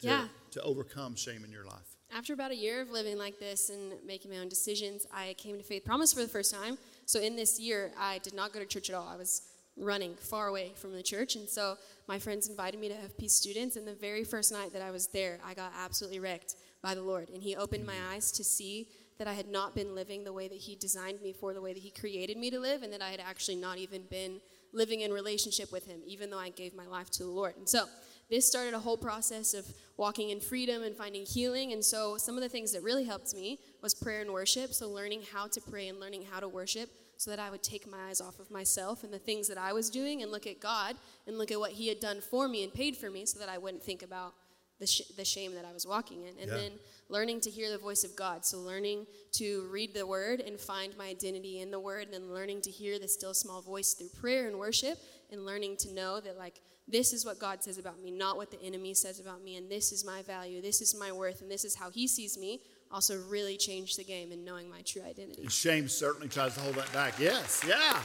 to, 0.02 0.08
yeah. 0.08 0.28
to 0.52 0.62
overcome 0.62 1.16
shame 1.16 1.46
in 1.46 1.54
your 1.54 1.64
life? 1.64 1.94
after 2.16 2.34
about 2.34 2.52
a 2.52 2.56
year 2.56 2.82
of 2.82 2.92
living 2.92 3.18
like 3.18 3.40
this 3.40 3.70
and 3.70 3.94
making 4.06 4.30
my 4.32 4.38
own 4.38 4.50
decisions, 4.50 5.08
I 5.14 5.36
came 5.38 5.58
to 5.58 5.64
Faith 5.64 5.84
Promise 5.84 6.14
for 6.14 6.22
the 6.22 6.28
first 6.28 6.54
time. 6.54 6.78
So 7.06 7.20
in 7.20 7.36
this 7.36 7.60
year, 7.60 7.92
I 8.00 8.20
did 8.20 8.34
not 8.34 8.54
go 8.54 8.60
to 8.60 8.66
church 8.66 8.90
at 8.90 8.96
all. 8.96 9.08
I 9.08 9.16
was 9.16 9.42
running 9.78 10.16
far 10.16 10.48
away 10.48 10.72
from 10.76 10.94
the 10.94 11.04
church. 11.04 11.36
And 11.36 11.50
so 11.50 11.78
my 12.08 12.20
friends 12.20 12.48
invited 12.48 12.80
me 12.80 12.90
to 12.90 12.96
FP 12.96 13.30
students. 13.30 13.76
And 13.76 13.88
the 13.88 13.96
very 13.96 14.24
first 14.24 14.52
night 14.52 14.74
that 14.74 14.82
I 14.82 14.92
was 14.92 15.08
there, 15.08 15.40
I 15.46 15.54
got 15.54 15.74
absolutely 15.78 16.20
wrecked 16.20 16.56
by 16.82 16.96
the 16.96 17.02
Lord. 17.02 17.30
And 17.30 17.42
He 17.42 17.56
opened 17.56 17.86
my 17.86 17.96
eyes 18.12 18.32
to 18.34 18.44
see 18.44 18.88
that 19.18 19.28
I 19.28 19.34
had 19.34 19.48
not 19.48 19.76
been 19.76 19.96
living 19.96 20.24
the 20.24 20.34
way 20.34 20.48
that 20.48 20.58
He 20.58 20.76
designed 20.76 21.22
me 21.22 21.34
for, 21.34 21.54
the 21.54 21.62
way 21.62 21.74
that 21.74 21.82
He 21.82 21.92
created 21.92 22.38
me 22.38 22.52
to 22.52 22.60
live, 22.60 22.84
and 22.84 22.92
that 22.94 23.02
I 23.02 23.10
had 23.10 23.20
actually 23.20 23.56
not 23.56 23.78
even 23.78 24.04
been 24.10 24.42
living 24.74 25.02
in 25.02 25.12
relationship 25.12 25.72
with 25.72 25.86
Him, 25.86 26.02
even 26.06 26.30
though 26.30 26.40
I 26.40 26.50
gave 26.50 26.76
my 26.76 26.88
life 26.88 27.10
to 27.12 27.24
the 27.24 27.30
Lord. 27.30 27.56
And 27.58 27.70
so 27.70 27.86
this 28.30 28.48
started 28.48 28.74
a 28.74 28.80
whole 28.80 28.98
process 28.98 29.54
of 29.54 29.66
walking 29.98 30.30
in 30.30 30.40
freedom 30.40 30.82
and 30.84 30.96
finding 30.96 31.26
healing. 31.26 31.72
And 31.74 31.84
so, 31.84 32.18
some 32.18 32.36
of 32.36 32.42
the 32.42 32.50
things 32.50 32.72
that 32.72 32.82
really 32.82 33.04
helped 33.04 33.34
me 33.36 33.60
was 33.82 33.94
prayer 33.94 34.22
and 34.22 34.32
worship. 34.32 34.74
So, 34.74 34.90
learning 34.90 35.22
how 35.32 35.48
to 35.48 35.62
pray 35.62 35.88
and 35.88 36.00
learning 36.00 36.24
how 36.32 36.40
to 36.40 36.48
worship 36.48 36.90
so 37.18 37.30
that 37.32 37.40
I 37.40 37.50
would 37.50 37.64
take 37.64 37.90
my 37.90 38.10
eyes 38.10 38.20
off 38.22 38.40
of 38.40 38.52
myself 38.52 39.04
and 39.04 39.14
the 39.14 39.20
things 39.20 39.48
that 39.48 39.58
I 39.58 39.74
was 39.74 39.90
doing 39.90 40.22
and 40.22 40.32
look 40.32 40.48
at 40.48 40.60
God 40.60 40.96
and 41.28 41.38
look 41.38 41.52
at 41.52 41.60
what 41.60 41.72
He 41.72 41.88
had 41.88 42.00
done 42.00 42.22
for 42.22 42.48
me 42.48 42.64
and 42.64 42.74
paid 42.74 42.98
for 42.98 43.10
me 43.10 43.26
so 43.26 43.40
that 43.40 43.50
I 43.50 43.58
wouldn't 43.58 43.84
think 43.84 44.04
about 44.04 44.34
the, 44.80 44.88
sh- 44.88 45.12
the 45.16 45.24
shame 45.24 45.54
that 45.56 45.66
I 45.66 45.72
was 45.72 45.86
walking 45.86 46.24
in. 46.24 46.38
And 46.42 46.50
Yeah. 46.50 46.58
then 46.58 46.72
learning 47.10 47.40
to 47.42 47.50
hear 47.50 47.70
the 47.70 47.78
voice 47.78 48.04
of 48.04 48.16
God. 48.16 48.46
So 48.46 48.60
learning 48.60 49.06
to 49.34 49.68
read 49.72 49.94
the 49.94 50.06
Word 50.06 50.40
and 50.42 50.60
find 50.60 50.98
my 50.98 51.08
identity 51.08 51.62
in 51.62 51.70
the 51.72 51.80
Word, 51.80 52.06
and 52.06 52.14
then 52.14 52.34
learning 52.34 52.62
to 52.62 52.72
hear 52.72 52.98
the 53.00 53.08
still 53.08 53.34
small 53.34 53.62
voice 53.62 53.94
through 53.94 54.10
prayer 54.20 54.48
and 54.48 54.58
worship, 54.58 54.98
and 55.32 55.46
learning 55.46 55.78
to 55.78 55.94
know 55.94 56.20
that, 56.20 56.38
like, 56.38 56.62
this 56.88 57.14
is 57.14 57.26
what 57.26 57.40
God 57.40 57.64
says 57.64 57.78
about 57.78 58.02
me, 58.02 58.12
not 58.12 58.36
what 58.36 58.52
the 58.52 58.62
enemy 58.62 58.94
says 58.94 59.20
about 59.20 59.44
me, 59.44 59.56
and 59.56 59.70
this 59.70 59.92
is 59.92 60.04
my 60.06 60.22
value, 60.24 60.62
this 60.62 60.82
is 60.82 60.94
my 60.94 61.12
worth, 61.12 61.42
and 61.42 61.50
this 61.50 61.64
is 61.64 61.76
how 61.76 61.90
He 61.90 62.08
sees 62.08 62.38
me. 62.38 62.60
Also, 62.94 63.20
really 63.28 63.58
changed 63.58 63.98
the 63.98 64.04
game 64.04 64.32
in 64.32 64.46
knowing 64.46 64.70
my 64.70 64.82
true 64.84 65.02
identity. 65.02 65.42
And 65.42 65.52
shame 65.52 65.88
certainly 65.90 66.30
tries 66.30 66.54
to 66.54 66.62
hold 66.62 66.76
that 66.76 66.94
back. 66.94 67.16
Yes, 67.20 67.62
yeah. 67.68 68.00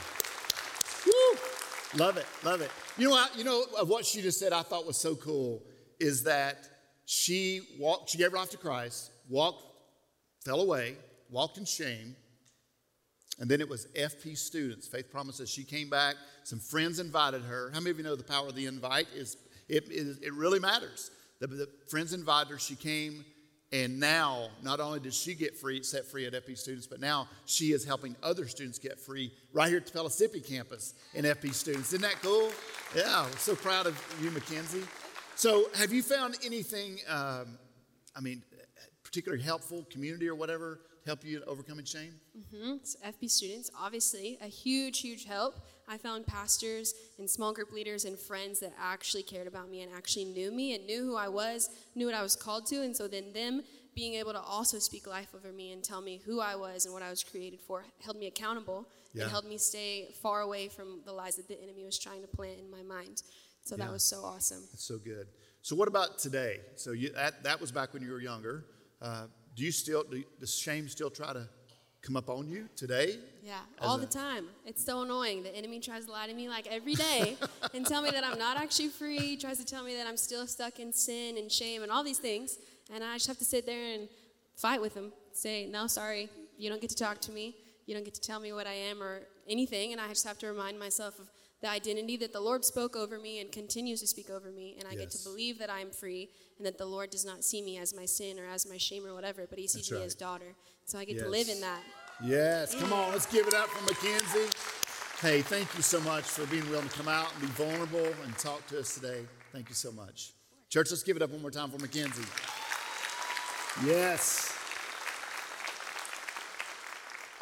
Woo! 1.05 1.39
Love 1.95 2.17
it, 2.17 2.25
love 2.43 2.61
it. 2.61 2.71
You 2.97 3.05
know 3.05 3.11
what? 3.11 3.37
You 3.37 3.43
know 3.43 3.65
of 3.79 3.87
what 3.87 4.05
she 4.05 4.21
just 4.21 4.39
said. 4.39 4.51
I 4.51 4.63
thought 4.63 4.87
was 4.87 4.97
so 4.97 5.15
cool 5.15 5.63
is 5.99 6.23
that 6.23 6.67
she 7.05 7.61
walked. 7.79 8.09
She 8.09 8.17
gave 8.17 8.31
her 8.31 8.37
life 8.37 8.49
to 8.51 8.57
Christ. 8.57 9.11
Walked, 9.29 9.63
fell 10.43 10.59
away, 10.59 10.95
walked 11.29 11.59
in 11.59 11.65
shame, 11.65 12.15
and 13.39 13.49
then 13.49 13.61
it 13.61 13.69
was 13.69 13.87
FP 13.95 14.37
students. 14.37 14.87
Faith 14.87 15.11
promises. 15.11 15.49
She 15.49 15.63
came 15.63 15.89
back. 15.89 16.15
Some 16.43 16.59
friends 16.59 16.99
invited 16.99 17.43
her. 17.43 17.69
How 17.73 17.79
many 17.79 17.91
of 17.91 17.97
you 17.97 18.03
know 18.03 18.15
the 18.15 18.23
power 18.23 18.47
of 18.47 18.55
the 18.55 18.65
invite 18.65 19.07
is 19.15 19.37
it, 19.67 19.87
it, 19.89 20.17
it 20.21 20.33
really 20.33 20.59
matters. 20.59 21.11
The, 21.39 21.47
the 21.47 21.69
friends 21.87 22.13
invited 22.13 22.51
her. 22.51 22.59
She 22.59 22.75
came, 22.75 23.23
and 23.71 23.99
now 23.99 24.49
not 24.63 24.79
only 24.79 24.99
did 24.99 25.13
she 25.13 25.35
get 25.35 25.55
free, 25.55 25.83
set 25.83 26.05
free 26.05 26.25
at 26.25 26.33
FP 26.33 26.57
students, 26.57 26.87
but 26.87 26.99
now 26.99 27.27
she 27.45 27.71
is 27.71 27.85
helping 27.85 28.15
other 28.23 28.47
students 28.47 28.79
get 28.79 28.99
free 28.99 29.31
right 29.53 29.67
here 29.67 29.77
at 29.77 29.85
the 29.85 29.91
Pellissippi 29.91 30.41
campus 30.41 30.95
in 31.13 31.25
FP 31.25 31.53
students. 31.53 31.93
Isn't 31.93 32.01
that 32.01 32.21
cool? 32.21 32.49
Yeah, 32.95 33.25
we're 33.25 33.37
so 33.37 33.55
proud 33.55 33.85
of 33.85 34.17
you, 34.21 34.31
Mackenzie. 34.31 34.83
So, 35.35 35.69
have 35.75 35.93
you 35.93 36.01
found 36.01 36.37
anything? 36.43 36.97
Um, 37.07 37.59
I 38.15 38.21
mean, 38.21 38.43
particularly 39.09 39.43
helpful, 39.43 39.85
community 39.89 40.27
or 40.27 40.35
whatever, 40.35 40.81
to 41.03 41.09
help 41.09 41.25
you 41.25 41.41
overcoming 41.47 41.85
shame? 41.85 42.13
So 42.83 42.99
FP 42.99 43.29
students, 43.29 43.71
obviously, 43.79 44.37
a 44.41 44.47
huge, 44.47 44.99
huge 44.99 45.25
help. 45.25 45.55
I 45.89 45.97
found 45.97 46.27
pastors 46.27 46.93
and 47.17 47.27
small 47.27 47.51
group 47.51 47.71
leaders 47.73 48.05
and 48.05 48.17
friends 48.17 48.59
that 48.59 48.73
actually 48.79 49.23
cared 49.23 49.47
about 49.47 49.69
me 49.69 49.81
and 49.81 49.91
actually 49.91 50.25
knew 50.25 50.51
me 50.51 50.75
and 50.75 50.85
knew 50.85 51.03
who 51.03 51.15
I 51.15 51.27
was, 51.27 51.69
knew 51.95 52.05
what 52.05 52.13
I 52.15 52.21
was 52.21 52.35
called 52.35 52.67
to. 52.67 52.83
And 52.83 52.95
so 52.95 53.07
then 53.07 53.33
them 53.33 53.63
being 53.95 54.13
able 54.13 54.31
to 54.33 54.39
also 54.39 54.77
speak 54.77 55.07
life 55.07 55.29
over 55.35 55.51
me 55.51 55.71
and 55.71 55.83
tell 55.83 55.99
me 55.99 56.21
who 56.25 56.39
I 56.39 56.55
was 56.55 56.85
and 56.85 56.93
what 56.93 57.01
I 57.01 57.09
was 57.09 57.23
created 57.23 57.59
for 57.59 57.83
held 58.05 58.17
me 58.17 58.27
accountable 58.27 58.87
Yeah. 59.13 59.23
and 59.23 59.31
helped 59.31 59.47
me 59.49 59.57
stay 59.57 60.13
far 60.21 60.41
away 60.41 60.67
from 60.69 61.01
the 61.05 61.11
lies 61.11 61.35
that 61.37 61.47
the 61.47 61.59
enemy 61.61 61.83
was 61.83 61.97
trying 61.97 62.21
to 62.21 62.27
plant 62.27 62.59
in 62.59 62.69
my 62.69 62.83
mind. 62.83 63.23
So 63.63 63.75
Yeah. 63.75 63.85
that 63.85 63.91
was 63.91 64.03
so 64.03 64.23
awesome. 64.23 64.61
That's 64.71 64.85
so 64.85 64.99
good. 64.99 65.27
So, 65.61 65.75
what 65.75 65.87
about 65.89 66.19
today? 66.19 66.61
So, 66.75 66.91
you, 66.93 67.09
that, 67.13 67.43
that 67.43 67.59
was 67.59 67.71
back 67.71 67.93
when 67.93 68.01
you 68.01 68.11
were 68.11 68.21
younger. 68.21 68.63
Uh, 69.01 69.25
do 69.55 69.65
you 69.65 69.71
still, 69.71 70.03
do, 70.03 70.23
does 70.39 70.55
shame 70.55 70.87
still 70.87 71.09
try 71.09 71.33
to 71.33 71.49
come 72.01 72.15
up 72.15 72.29
on 72.29 72.49
you 72.49 72.69
today? 72.75 73.17
Yeah, 73.43 73.59
all 73.81 73.95
a- 73.95 73.99
the 73.99 74.05
time. 74.05 74.47
It's 74.65 74.83
so 74.83 75.01
annoying. 75.01 75.43
The 75.43 75.55
enemy 75.55 75.79
tries 75.79 76.05
to 76.05 76.11
lie 76.11 76.27
to 76.27 76.33
me 76.33 76.49
like 76.49 76.67
every 76.67 76.95
day 76.95 77.37
and 77.73 77.85
tell 77.85 78.01
me 78.01 78.11
that 78.11 78.23
I'm 78.23 78.37
not 78.39 78.57
actually 78.57 78.89
free, 78.89 79.17
He 79.17 79.37
tries 79.37 79.57
to 79.57 79.65
tell 79.65 79.83
me 79.83 79.95
that 79.95 80.07
I'm 80.07 80.17
still 80.17 80.47
stuck 80.47 80.79
in 80.79 80.93
sin 80.93 81.37
and 81.37 81.51
shame 81.51 81.83
and 81.83 81.91
all 81.91 82.03
these 82.03 82.19
things. 82.19 82.57
And 82.93 83.03
I 83.03 83.15
just 83.15 83.27
have 83.27 83.37
to 83.39 83.45
sit 83.45 83.65
there 83.65 83.93
and 83.93 84.07
fight 84.55 84.81
with 84.81 84.95
him. 84.95 85.11
Say, 85.33 85.65
no, 85.67 85.87
sorry, 85.87 86.29
you 86.57 86.69
don't 86.69 86.81
get 86.81 86.89
to 86.89 86.95
talk 86.95 87.19
to 87.21 87.31
me. 87.31 87.55
You 87.85 87.95
don't 87.95 88.03
get 88.03 88.13
to 88.15 88.21
tell 88.21 88.39
me 88.39 88.51
what 88.53 88.67
I 88.67 88.73
am 88.73 89.01
or 89.01 89.21
anything. 89.47 89.91
And 89.91 90.01
I 90.01 90.07
just 90.09 90.27
have 90.27 90.37
to 90.39 90.47
remind 90.47 90.77
myself 90.79 91.19
of 91.19 91.29
the 91.61 91.69
identity 91.69 92.15
that 92.17 92.31
the 92.31 92.39
Lord 92.39 92.63
spoke 92.63 92.95
over 92.95 93.19
me 93.19 93.39
and 93.39 93.51
continues 93.51 93.99
to 94.01 94.07
speak 94.07 94.29
over 94.29 94.49
me. 94.51 94.75
And 94.79 94.87
I 94.87 94.95
get 94.95 95.11
to 95.11 95.23
believe 95.23 95.59
that 95.59 95.69
I'm 95.69 95.91
free 95.91 96.29
and 96.57 96.65
that 96.65 96.77
the 96.77 96.85
Lord 96.85 97.09
does 97.09 97.25
not 97.25 97.43
see 97.43 97.61
me 97.61 97.77
as 97.77 97.93
my 97.93 98.05
sin 98.05 98.39
or 98.39 98.45
as 98.45 98.67
my 98.69 98.77
shame 98.77 99.05
or 99.05 99.13
whatever, 99.13 99.45
but 99.49 99.59
He 99.59 99.67
sees 99.67 99.83
That's 99.83 99.91
me 99.91 99.97
right. 99.97 100.05
as 100.05 100.15
daughter. 100.15 100.55
So 100.85 100.97
I 100.97 101.05
get 101.05 101.19
to 101.19 101.27
live 101.27 101.49
in 101.49 101.59
that. 101.61 101.81
Yes, 102.23 102.75
come 102.75 102.91
on, 102.91 103.11
let's 103.11 103.25
give 103.25 103.47
it 103.47 103.53
up 103.53 103.67
for 103.67 103.83
Mackenzie. 103.85 104.49
Hey, 105.21 105.41
thank 105.41 105.67
you 105.75 105.81
so 105.81 105.99
much 106.01 106.23
for 106.23 106.45
being 106.47 106.69
willing 106.69 106.87
to 106.87 106.95
come 106.95 107.07
out 107.07 107.31
and 107.33 107.41
be 107.41 107.47
vulnerable 107.47 108.07
and 108.23 108.37
talk 108.37 108.65
to 108.67 108.79
us 108.79 108.95
today. 108.95 109.25
Thank 109.51 109.69
you 109.69 109.75
so 109.75 109.91
much. 109.91 110.33
Church, 110.69 110.91
let's 110.91 111.03
give 111.03 111.15
it 111.15 111.21
up 111.21 111.29
one 111.29 111.41
more 111.41 111.51
time 111.51 111.69
for 111.71 111.77
Mackenzie. 111.77 112.21
Yes. 113.85 114.53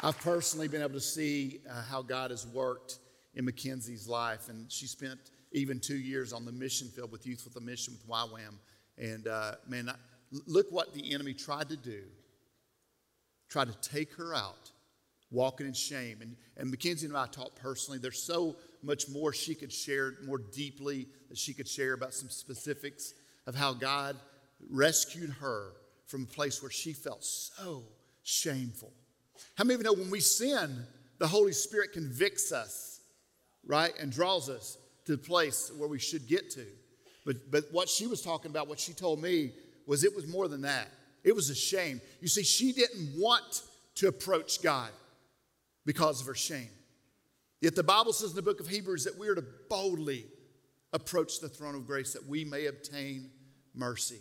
I've 0.00 0.18
personally 0.20 0.68
been 0.68 0.80
able 0.80 0.94
to 0.94 1.00
see 1.00 1.60
uh, 1.68 1.82
how 1.82 2.02
God 2.02 2.30
has 2.30 2.46
worked 2.46 2.98
in 3.38 3.46
Mackenzie's 3.46 4.06
life, 4.06 4.50
and 4.50 4.70
she 4.70 4.86
spent 4.86 5.18
even 5.52 5.80
two 5.80 5.96
years 5.96 6.34
on 6.34 6.44
the 6.44 6.52
mission 6.52 6.88
field 6.88 7.10
with 7.10 7.26
Youth 7.26 7.44
with 7.44 7.56
a 7.56 7.60
Mission 7.64 7.94
with 7.94 8.06
YWAM. 8.06 8.58
And 8.98 9.26
uh, 9.28 9.52
man, 9.66 9.88
I, 9.88 9.94
look 10.46 10.66
what 10.70 10.92
the 10.92 11.14
enemy 11.14 11.32
tried 11.32 11.70
to 11.70 11.76
do 11.76 12.02
try 13.48 13.64
to 13.64 13.72
take 13.80 14.12
her 14.14 14.34
out, 14.34 14.70
walking 15.30 15.66
in 15.66 15.72
shame. 15.72 16.18
And, 16.20 16.36
and 16.58 16.70
Mackenzie 16.70 17.06
and 17.06 17.16
I 17.16 17.26
talked 17.26 17.56
personally. 17.56 17.98
There's 17.98 18.22
so 18.22 18.56
much 18.82 19.08
more 19.08 19.32
she 19.32 19.54
could 19.54 19.72
share, 19.72 20.16
more 20.26 20.36
deeply 20.36 21.06
that 21.30 21.38
she 21.38 21.54
could 21.54 21.66
share 21.66 21.94
about 21.94 22.12
some 22.12 22.28
specifics 22.28 23.14
of 23.46 23.54
how 23.54 23.72
God 23.72 24.16
rescued 24.68 25.30
her 25.40 25.72
from 26.06 26.24
a 26.24 26.26
place 26.26 26.60
where 26.60 26.70
she 26.70 26.92
felt 26.92 27.24
so 27.24 27.84
shameful. 28.22 28.92
How 29.56 29.64
many 29.64 29.76
of 29.76 29.80
you 29.80 29.84
know 29.84 29.94
when 29.94 30.10
we 30.10 30.20
sin, 30.20 30.84
the 31.18 31.26
Holy 31.26 31.52
Spirit 31.52 31.92
convicts 31.92 32.52
us, 32.52 32.97
right, 33.68 33.92
and 34.00 34.10
draws 34.10 34.48
us 34.48 34.78
to 35.04 35.12
the 35.12 35.18
place 35.18 35.70
where 35.76 35.88
we 35.88 36.00
should 36.00 36.26
get 36.26 36.50
to? 36.50 36.66
But, 37.24 37.50
but 37.50 37.64
what 37.70 37.88
she 37.88 38.08
was 38.08 38.22
talking 38.22 38.50
about, 38.50 38.66
what 38.66 38.80
she 38.80 38.92
told 38.92 39.22
me, 39.22 39.52
was 39.86 40.02
it 40.02 40.16
was 40.16 40.26
more 40.26 40.48
than 40.48 40.62
that. 40.62 40.88
It 41.22 41.34
was 41.34 41.50
a 41.50 41.54
shame. 41.54 42.00
You 42.20 42.28
see, 42.28 42.42
she 42.42 42.72
didn't 42.72 43.12
want 43.16 43.62
to 43.96 44.08
approach 44.08 44.62
God 44.62 44.90
because 45.84 46.20
of 46.20 46.26
her 46.26 46.34
shame. 46.34 46.70
Yet 47.60 47.74
the 47.74 47.82
Bible 47.82 48.12
says 48.12 48.30
in 48.30 48.36
the 48.36 48.42
book 48.42 48.60
of 48.60 48.68
Hebrews 48.68 49.04
that 49.04 49.18
we 49.18 49.28
are 49.28 49.34
to 49.34 49.44
boldly 49.68 50.26
approach 50.92 51.40
the 51.40 51.48
throne 51.48 51.74
of 51.74 51.86
grace 51.86 52.12
that 52.12 52.26
we 52.26 52.44
may 52.44 52.66
obtain 52.66 53.30
mercy. 53.74 54.20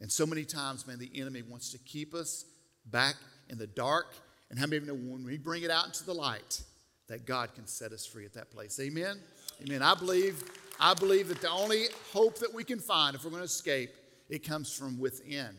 And 0.00 0.10
so 0.10 0.26
many 0.26 0.44
times, 0.44 0.86
man, 0.86 0.98
the 0.98 1.10
enemy 1.14 1.42
wants 1.42 1.72
to 1.72 1.78
keep 1.78 2.14
us 2.14 2.44
back 2.86 3.16
in 3.48 3.58
the 3.58 3.66
dark. 3.66 4.14
And 4.50 4.58
how 4.58 4.66
many 4.66 4.76
of 4.76 4.86
you 4.86 4.92
know 4.92 5.12
when 5.12 5.24
we 5.24 5.38
bring 5.38 5.62
it 5.62 5.70
out 5.70 5.86
into 5.86 6.04
the 6.04 6.14
light, 6.14 6.62
that 7.08 7.26
God 7.26 7.54
can 7.54 7.66
set 7.66 7.92
us 7.92 8.06
free 8.06 8.24
at 8.24 8.34
that 8.34 8.50
place? 8.50 8.78
Amen? 8.80 9.18
Amen. 9.62 9.82
I 9.82 9.94
believe, 9.94 10.44
I 10.78 10.94
believe 10.94 11.28
that 11.28 11.40
the 11.40 11.50
only 11.50 11.84
hope 12.12 12.38
that 12.38 12.52
we 12.52 12.64
can 12.64 12.78
find 12.78 13.14
if 13.14 13.24
we're 13.24 13.30
going 13.30 13.40
to 13.40 13.46
escape, 13.46 13.90
it 14.28 14.46
comes 14.46 14.72
from 14.72 14.98
within. 14.98 15.50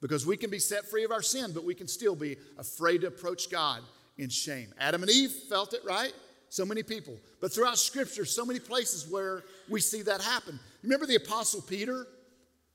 Because 0.00 0.26
we 0.26 0.36
can 0.36 0.50
be 0.50 0.58
set 0.58 0.84
free 0.84 1.04
of 1.04 1.10
our 1.10 1.22
sin, 1.22 1.52
but 1.54 1.64
we 1.64 1.74
can 1.74 1.88
still 1.88 2.14
be 2.14 2.36
afraid 2.58 3.00
to 3.00 3.06
approach 3.06 3.50
God 3.50 3.80
in 4.18 4.28
shame. 4.28 4.68
Adam 4.78 5.02
and 5.02 5.10
Eve 5.10 5.30
felt 5.30 5.72
it, 5.72 5.80
right? 5.84 6.12
So 6.48 6.64
many 6.64 6.82
people. 6.82 7.18
But 7.40 7.52
throughout 7.52 7.78
Scripture, 7.78 8.24
so 8.24 8.44
many 8.44 8.60
places 8.60 9.10
where 9.10 9.44
we 9.68 9.80
see 9.80 10.02
that 10.02 10.20
happen. 10.20 10.60
Remember 10.82 11.06
the 11.06 11.16
Apostle 11.16 11.62
Peter? 11.62 12.06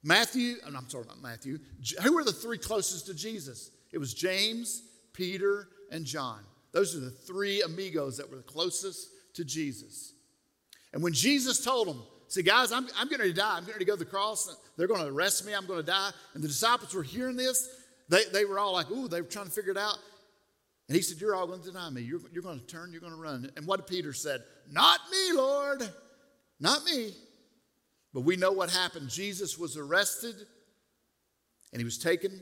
Matthew, 0.04 0.56
I'm 0.66 0.90
sorry, 0.90 1.06
not 1.06 1.22
Matthew. 1.22 1.60
Who 2.02 2.16
were 2.16 2.24
the 2.24 2.32
three 2.32 2.58
closest 2.58 3.06
to 3.06 3.14
Jesus? 3.14 3.72
It 3.92 4.00
was 4.00 4.14
James, 4.14 4.84
Peter, 5.14 5.68
and 5.92 6.06
John. 6.06 6.40
Those 6.72 6.96
are 6.96 7.00
the 7.00 7.12
three 7.12 7.62
amigos 7.62 8.18
that 8.18 8.30
were 8.30 8.38
the 8.38 8.44
closest 8.44 9.10
to 9.36 9.44
Jesus. 9.44 10.14
And 10.94 11.04
when 11.04 11.14
Jesus 11.14 11.64
told 11.64 11.88
them, 11.88 12.02
see, 12.28 12.44
guys, 12.44 12.72
I'm, 12.72 12.88
I'm 12.98 13.08
going 13.08 13.22
to 13.22 13.34
die. 13.34 13.58
I'm 13.58 13.66
going 13.66 13.80
to 13.80 13.86
go 13.86 13.94
to 13.94 14.00
the 14.00 14.06
cross. 14.06 14.56
They're 14.78 14.88
going 14.88 15.02
to 15.02 15.08
arrest 15.08 15.46
me. 15.46 15.54
I'm 15.54 15.66
going 15.66 15.80
to 15.80 15.86
die. 15.86 16.12
And 16.34 16.44
the 16.44 16.48
disciples 16.48 16.94
were 16.94 17.04
hearing 17.04 17.36
this. 17.36 17.70
They, 18.10 18.24
they 18.34 18.46
were 18.46 18.60
all 18.60 18.74
like, 18.74 18.90
ooh, 18.92 19.08
they 19.08 19.22
were 19.22 19.28
trying 19.28 19.46
to 19.46 19.52
figure 19.52 19.72
it 19.72 19.78
out. 19.78 19.98
And 20.92 20.96
he 20.98 21.02
said, 21.02 21.22
You're 21.22 21.36
all 21.36 21.48
going 21.48 21.62
to 21.62 21.68
deny 21.68 21.90
me. 21.90 22.02
You're, 22.02 22.20
you're 22.34 22.44
going 22.44 22.60
to 22.60 22.66
turn. 22.66 22.92
You're 22.92 23.00
going 23.00 23.14
to 23.14 23.20
run. 23.20 23.50
And 23.56 23.66
what 23.66 23.88
Peter 23.88 24.12
said? 24.12 24.44
Not 24.70 25.00
me, 25.10 25.38
Lord. 25.38 25.90
Not 26.60 26.84
me. 26.84 27.14
But 28.14 28.22
we 28.22 28.36
know 28.36 28.52
what 28.52 28.70
happened. 28.70 29.08
Jesus 29.08 29.58
was 29.58 29.78
arrested 29.78 30.36
and 31.72 31.80
he 31.80 31.86
was 31.86 31.98
taken. 31.98 32.38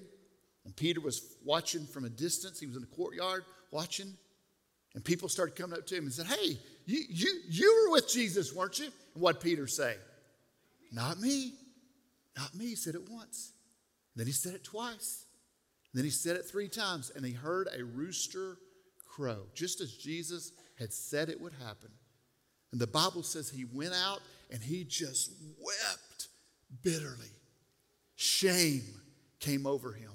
And 0.65 0.75
Peter 0.75 0.99
was 0.99 1.35
watching 1.45 1.85
from 1.85 2.05
a 2.05 2.09
distance. 2.09 2.59
He 2.59 2.65
was 2.65 2.75
in 2.75 2.81
the 2.81 2.87
courtyard 2.87 3.43
watching. 3.71 4.13
And 4.95 5.03
people 5.03 5.29
started 5.29 5.55
coming 5.55 5.77
up 5.77 5.85
to 5.87 5.95
him 5.95 6.05
and 6.05 6.13
said, 6.13 6.25
Hey, 6.25 6.57
you, 6.85 7.01
you, 7.09 7.41
you 7.47 7.83
were 7.85 7.91
with 7.93 8.09
Jesus, 8.09 8.53
weren't 8.53 8.79
you? 8.79 8.89
And 9.13 9.21
what 9.21 9.41
Peter 9.41 9.67
say? 9.67 9.95
Not 10.91 11.19
me. 11.19 11.53
Not 12.37 12.55
me. 12.55 12.67
He 12.67 12.75
said 12.75 12.95
it 12.95 13.07
once. 13.09 13.51
Then 14.15 14.25
he 14.25 14.33
said 14.33 14.55
it 14.55 14.63
twice. 14.63 15.25
Then 15.93 16.03
he 16.03 16.09
said 16.09 16.35
it 16.35 16.45
three 16.45 16.67
times. 16.67 17.11
And 17.15 17.25
he 17.25 17.33
heard 17.33 17.67
a 17.77 17.83
rooster 17.83 18.57
crow, 19.07 19.43
just 19.53 19.81
as 19.81 19.93
Jesus 19.93 20.51
had 20.77 20.91
said 20.91 21.29
it 21.29 21.39
would 21.39 21.53
happen. 21.53 21.91
And 22.71 22.79
the 22.79 22.87
Bible 22.87 23.23
says 23.23 23.49
he 23.49 23.65
went 23.65 23.93
out 23.93 24.21
and 24.51 24.61
he 24.61 24.83
just 24.83 25.31
wept 25.59 26.27
bitterly. 26.83 27.31
Shame 28.15 28.83
came 29.39 29.65
over 29.65 29.91
him. 29.91 30.11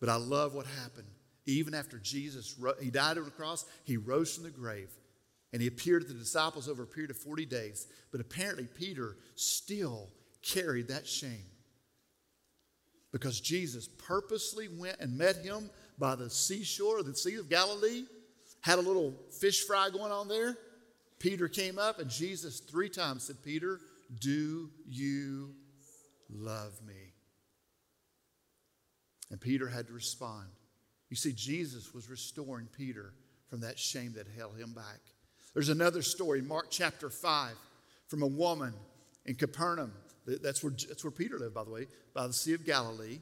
But 0.00 0.08
I 0.08 0.16
love 0.16 0.54
what 0.54 0.66
happened. 0.66 1.06
Even 1.46 1.74
after 1.74 1.98
Jesus 1.98 2.54
he 2.80 2.90
died 2.90 3.18
on 3.18 3.24
the 3.24 3.30
cross, 3.30 3.64
he 3.84 3.96
rose 3.96 4.34
from 4.34 4.44
the 4.44 4.50
grave 4.50 4.90
and 5.52 5.60
he 5.60 5.68
appeared 5.68 6.02
to 6.02 6.12
the 6.12 6.18
disciples 6.18 6.68
over 6.68 6.84
a 6.84 6.86
period 6.86 7.10
of 7.10 7.18
40 7.18 7.46
days. 7.46 7.86
But 8.10 8.20
apparently 8.20 8.66
Peter 8.66 9.16
still 9.34 10.08
carried 10.42 10.88
that 10.88 11.06
shame 11.06 11.44
because 13.12 13.40
Jesus 13.40 13.88
purposely 13.88 14.68
went 14.68 14.96
and 14.98 15.16
met 15.16 15.36
him 15.36 15.70
by 15.98 16.14
the 16.14 16.30
seashore, 16.30 17.02
the 17.02 17.14
Sea 17.14 17.36
of 17.36 17.50
Galilee, 17.50 18.04
had 18.62 18.78
a 18.78 18.82
little 18.82 19.14
fish 19.40 19.64
fry 19.66 19.90
going 19.90 20.12
on 20.12 20.28
there. 20.28 20.56
Peter 21.18 21.48
came 21.48 21.78
up 21.78 21.98
and 21.98 22.10
Jesus 22.10 22.60
three 22.60 22.88
times 22.88 23.24
said, 23.24 23.36
Peter, 23.44 23.78
do 24.18 24.70
you 24.88 25.54
love 26.30 26.80
me? 26.86 27.12
And 29.30 29.40
Peter 29.40 29.68
had 29.68 29.86
to 29.88 29.92
respond. 29.92 30.48
You 31.12 31.16
see, 31.16 31.34
Jesus 31.34 31.92
was 31.92 32.08
restoring 32.08 32.68
Peter 32.74 33.12
from 33.50 33.60
that 33.60 33.78
shame 33.78 34.14
that 34.14 34.26
held 34.34 34.56
him 34.56 34.72
back. 34.72 34.98
There's 35.52 35.68
another 35.68 36.00
story, 36.00 36.40
Mark 36.40 36.68
chapter 36.70 37.10
5, 37.10 37.52
from 38.08 38.22
a 38.22 38.26
woman 38.26 38.72
in 39.26 39.34
Capernaum. 39.34 39.92
That's 40.26 40.64
where, 40.64 40.72
that's 40.72 41.04
where 41.04 41.10
Peter 41.10 41.38
lived, 41.38 41.52
by 41.52 41.64
the 41.64 41.70
way, 41.70 41.86
by 42.14 42.26
the 42.26 42.32
Sea 42.32 42.54
of 42.54 42.64
Galilee. 42.64 43.18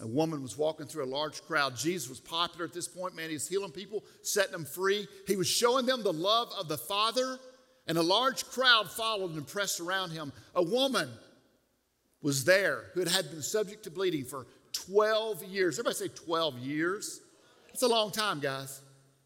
A 0.00 0.06
woman 0.06 0.42
was 0.42 0.56
walking 0.56 0.86
through 0.86 1.04
a 1.04 1.12
large 1.14 1.42
crowd. 1.42 1.76
Jesus 1.76 2.08
was 2.08 2.20
popular 2.20 2.64
at 2.64 2.72
this 2.72 2.88
point, 2.88 3.14
man. 3.14 3.28
He 3.28 3.34
was 3.34 3.46
healing 3.46 3.70
people, 3.70 4.02
setting 4.22 4.52
them 4.52 4.64
free. 4.64 5.06
He 5.26 5.36
was 5.36 5.48
showing 5.48 5.84
them 5.84 6.02
the 6.02 6.10
love 6.10 6.48
of 6.58 6.68
the 6.68 6.78
Father, 6.78 7.38
and 7.86 7.98
a 7.98 8.02
large 8.02 8.46
crowd 8.46 8.90
followed 8.90 9.34
and 9.34 9.46
pressed 9.46 9.78
around 9.78 10.12
him. 10.12 10.32
A 10.54 10.62
woman 10.62 11.10
was 12.22 12.46
there 12.46 12.84
who 12.94 13.04
had 13.04 13.30
been 13.30 13.42
subject 13.42 13.82
to 13.84 13.90
bleeding 13.90 14.24
for 14.24 14.46
12 14.72 15.44
years. 15.44 15.78
Everybody 15.78 15.96
say 15.96 16.08
12 16.08 16.58
years. 16.58 17.20
It's 17.72 17.82
a 17.82 17.88
long 17.88 18.10
time, 18.10 18.40
guys. 18.40 18.80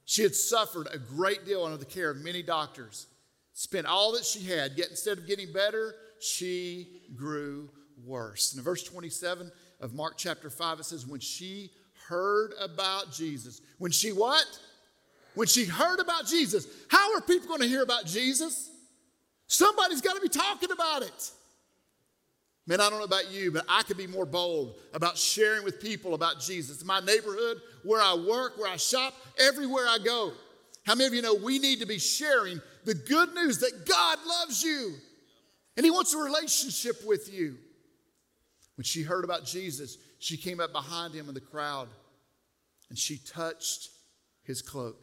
She 0.04 0.22
had 0.22 0.34
suffered 0.34 0.88
a 0.92 0.98
great 0.98 1.44
deal 1.44 1.64
under 1.64 1.76
the 1.76 1.84
care 1.84 2.10
of 2.10 2.18
many 2.18 2.42
doctors, 2.42 3.06
spent 3.54 3.86
all 3.86 4.12
that 4.12 4.24
she 4.24 4.44
had, 4.44 4.72
yet 4.76 4.88
instead 4.88 5.18
of 5.18 5.26
getting 5.26 5.52
better, 5.52 5.94
she 6.20 6.88
grew 7.16 7.68
worse. 8.04 8.54
In 8.54 8.62
verse 8.62 8.84
27 8.84 9.50
of 9.80 9.94
Mark 9.94 10.14
chapter 10.16 10.48
5, 10.48 10.80
it 10.80 10.84
says, 10.84 11.06
When 11.06 11.20
she 11.20 11.72
heard 12.08 12.52
about 12.60 13.12
Jesus, 13.12 13.60
when 13.78 13.90
she 13.90 14.10
what? 14.10 14.46
When 15.34 15.48
she 15.48 15.64
heard 15.64 15.98
about 15.98 16.26
Jesus, 16.26 16.66
how 16.88 17.14
are 17.14 17.20
people 17.20 17.48
going 17.48 17.60
to 17.60 17.68
hear 17.68 17.82
about 17.82 18.06
Jesus? 18.06 18.70
Somebody's 19.48 20.00
got 20.00 20.14
to 20.14 20.20
be 20.20 20.28
talking 20.28 20.70
about 20.70 21.02
it. 21.02 21.30
Man, 22.66 22.80
I 22.80 22.90
don't 22.90 22.98
know 22.98 23.04
about 23.04 23.30
you, 23.30 23.52
but 23.52 23.64
I 23.68 23.82
could 23.82 23.96
be 23.96 24.08
more 24.08 24.26
bold 24.26 24.80
about 24.92 25.16
sharing 25.16 25.62
with 25.62 25.80
people 25.80 26.14
about 26.14 26.40
Jesus. 26.40 26.84
My 26.84 26.98
neighborhood, 27.00 27.58
where 27.84 28.02
I 28.02 28.14
work, 28.14 28.58
where 28.58 28.68
I 28.70 28.76
shop, 28.76 29.14
everywhere 29.38 29.84
I 29.86 29.98
go. 30.04 30.32
How 30.84 30.94
many 30.94 31.06
of 31.06 31.14
you 31.14 31.22
know 31.22 31.34
we 31.34 31.58
need 31.58 31.80
to 31.80 31.86
be 31.86 31.98
sharing 31.98 32.60
the 32.84 32.94
good 32.94 33.34
news 33.34 33.58
that 33.58 33.86
God 33.86 34.18
loves 34.26 34.62
you 34.62 34.94
and 35.76 35.84
He 35.84 35.90
wants 35.90 36.12
a 36.14 36.18
relationship 36.18 36.96
with 37.06 37.32
you? 37.32 37.56
When 38.76 38.84
she 38.84 39.02
heard 39.02 39.24
about 39.24 39.44
Jesus, 39.44 39.96
she 40.18 40.36
came 40.36 40.60
up 40.60 40.72
behind 40.72 41.14
him 41.14 41.28
in 41.28 41.34
the 41.34 41.40
crowd 41.40 41.88
and 42.88 42.98
she 42.98 43.18
touched 43.18 43.90
his 44.42 44.62
cloak 44.62 45.02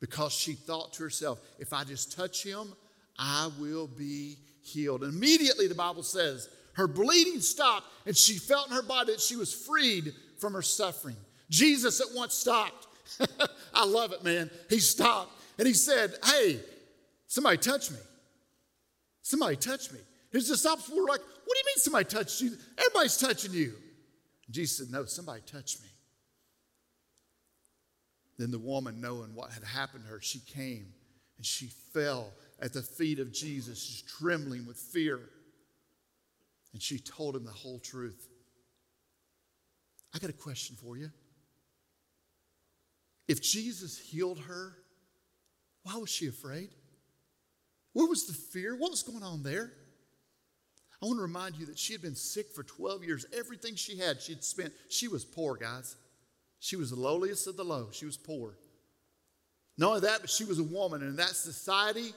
because 0.00 0.32
she 0.32 0.52
thought 0.52 0.92
to 0.94 1.02
herself, 1.02 1.40
if 1.58 1.72
I 1.72 1.84
just 1.84 2.16
touch 2.16 2.44
him, 2.44 2.74
I 3.18 3.50
will 3.58 3.86
be 3.86 4.36
healed. 4.62 5.02
And 5.02 5.14
immediately, 5.14 5.66
the 5.66 5.74
Bible 5.74 6.02
says, 6.02 6.48
her 6.76 6.86
bleeding 6.86 7.40
stopped, 7.40 7.86
and 8.06 8.16
she 8.16 8.34
felt 8.34 8.68
in 8.68 8.74
her 8.74 8.82
body 8.82 9.12
that 9.12 9.20
she 9.20 9.36
was 9.36 9.52
freed 9.52 10.12
from 10.38 10.52
her 10.52 10.62
suffering. 10.62 11.16
Jesus 11.48 12.00
at 12.00 12.08
once 12.14 12.34
stopped. 12.34 12.86
I 13.74 13.86
love 13.86 14.12
it, 14.12 14.22
man. 14.22 14.50
He 14.68 14.78
stopped 14.78 15.32
and 15.58 15.66
he 15.66 15.74
said, 15.74 16.14
Hey, 16.24 16.60
somebody 17.26 17.56
touch 17.56 17.90
me. 17.90 17.98
Somebody 19.22 19.56
touch 19.56 19.92
me. 19.92 20.00
His 20.32 20.48
disciples 20.48 20.90
were 20.90 21.06
like, 21.06 21.20
What 21.20 21.54
do 21.54 21.58
you 21.58 21.64
mean 21.66 21.76
somebody 21.76 22.04
touched 22.04 22.40
you? 22.40 22.52
Everybody's 22.78 23.16
touching 23.16 23.52
you. 23.52 23.74
Jesus 24.50 24.78
said, 24.78 24.90
No, 24.90 25.04
somebody 25.04 25.42
touched 25.46 25.82
me. 25.82 25.88
Then 28.38 28.50
the 28.50 28.58
woman, 28.58 29.00
knowing 29.00 29.34
what 29.34 29.50
had 29.50 29.64
happened 29.64 30.04
to 30.04 30.10
her, 30.10 30.20
she 30.20 30.40
came 30.40 30.88
and 31.38 31.46
she 31.46 31.66
fell 31.66 32.32
at 32.60 32.72
the 32.72 32.82
feet 32.82 33.18
of 33.18 33.32
Jesus, 33.32 34.02
trembling 34.18 34.66
with 34.66 34.76
fear. 34.76 35.20
And 36.76 36.82
she 36.82 36.98
told 36.98 37.34
him 37.34 37.46
the 37.46 37.50
whole 37.50 37.78
truth. 37.78 38.28
I 40.14 40.18
got 40.18 40.28
a 40.28 40.34
question 40.34 40.76
for 40.76 40.98
you. 40.98 41.08
If 43.26 43.40
Jesus 43.40 43.98
healed 43.98 44.40
her, 44.40 44.76
why 45.84 45.96
was 45.96 46.10
she 46.10 46.26
afraid? 46.26 46.68
Where 47.94 48.06
was 48.06 48.26
the 48.26 48.34
fear? 48.34 48.76
What 48.76 48.90
was 48.90 49.02
going 49.02 49.22
on 49.22 49.42
there? 49.42 49.72
I 51.02 51.06
want 51.06 51.16
to 51.16 51.22
remind 51.22 51.56
you 51.56 51.64
that 51.64 51.78
she 51.78 51.94
had 51.94 52.02
been 52.02 52.14
sick 52.14 52.50
for 52.54 52.62
12 52.62 53.04
years. 53.04 53.24
Everything 53.32 53.74
she 53.74 53.96
had, 53.96 54.20
she'd 54.20 54.44
spent. 54.44 54.74
She 54.90 55.08
was 55.08 55.24
poor, 55.24 55.56
guys. 55.56 55.96
She 56.60 56.76
was 56.76 56.90
the 56.90 57.00
lowliest 57.00 57.46
of 57.46 57.56
the 57.56 57.64
low. 57.64 57.88
She 57.90 58.04
was 58.04 58.18
poor. 58.18 58.58
Not 59.78 59.88
only 59.88 60.00
that, 60.00 60.20
but 60.20 60.28
she 60.28 60.44
was 60.44 60.58
a 60.58 60.62
woman. 60.62 61.00
And 61.00 61.12
in 61.12 61.16
that 61.16 61.36
society, 61.36 62.12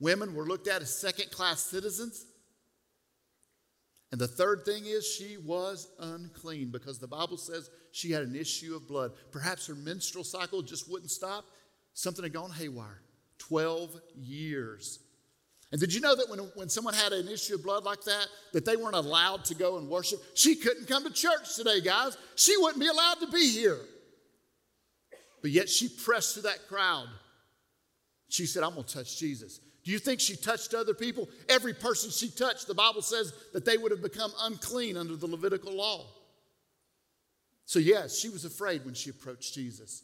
women 0.00 0.34
were 0.34 0.44
looked 0.44 0.68
at 0.68 0.82
as 0.82 0.94
second 0.94 1.30
class 1.30 1.60
citizens. 1.60 2.26
And 4.12 4.20
the 4.20 4.28
third 4.28 4.66
thing 4.66 4.84
is 4.84 5.06
she 5.06 5.38
was 5.38 5.88
unclean 5.98 6.68
because 6.70 6.98
the 6.98 7.06
Bible 7.08 7.38
says 7.38 7.70
she 7.92 8.12
had 8.12 8.22
an 8.22 8.36
issue 8.36 8.76
of 8.76 8.86
blood. 8.86 9.12
Perhaps 9.30 9.66
her 9.66 9.74
menstrual 9.74 10.22
cycle 10.22 10.60
just 10.60 10.88
wouldn't 10.88 11.10
stop. 11.10 11.46
Something 11.94 12.22
had 12.22 12.34
gone 12.34 12.50
haywire. 12.50 13.00
12 13.38 13.98
years. 14.14 14.98
And 15.72 15.80
did 15.80 15.94
you 15.94 16.02
know 16.02 16.14
that 16.14 16.28
when, 16.28 16.40
when 16.54 16.68
someone 16.68 16.92
had 16.92 17.14
an 17.14 17.26
issue 17.26 17.54
of 17.54 17.62
blood 17.62 17.84
like 17.84 18.04
that, 18.04 18.26
that 18.52 18.66
they 18.66 18.76
weren't 18.76 18.94
allowed 18.94 19.46
to 19.46 19.54
go 19.54 19.78
and 19.78 19.88
worship? 19.88 20.20
She 20.34 20.56
couldn't 20.56 20.86
come 20.86 21.04
to 21.04 21.10
church 21.10 21.56
today, 21.56 21.80
guys. 21.80 22.16
She 22.36 22.54
wouldn't 22.58 22.80
be 22.80 22.88
allowed 22.88 23.20
to 23.20 23.28
be 23.28 23.50
here. 23.50 23.80
But 25.40 25.50
yet 25.50 25.70
she 25.70 25.88
pressed 25.88 26.34
through 26.34 26.42
that 26.42 26.68
crowd. 26.68 27.08
She 28.28 28.44
said, 28.44 28.62
I'm 28.62 28.74
going 28.74 28.84
to 28.84 28.94
touch 28.94 29.18
Jesus. 29.18 29.60
Do 29.84 29.90
you 29.90 29.98
think 29.98 30.20
she 30.20 30.36
touched 30.36 30.74
other 30.74 30.94
people? 30.94 31.28
Every 31.48 31.74
person 31.74 32.10
she 32.10 32.28
touched, 32.30 32.66
the 32.66 32.74
Bible 32.74 33.02
says 33.02 33.32
that 33.52 33.64
they 33.64 33.76
would 33.76 33.90
have 33.90 34.02
become 34.02 34.32
unclean 34.42 34.96
under 34.96 35.16
the 35.16 35.26
Levitical 35.26 35.72
law. 35.72 36.06
So, 37.64 37.78
yes, 37.78 38.18
she 38.18 38.28
was 38.28 38.44
afraid 38.44 38.84
when 38.84 38.94
she 38.94 39.10
approached 39.10 39.54
Jesus. 39.54 40.02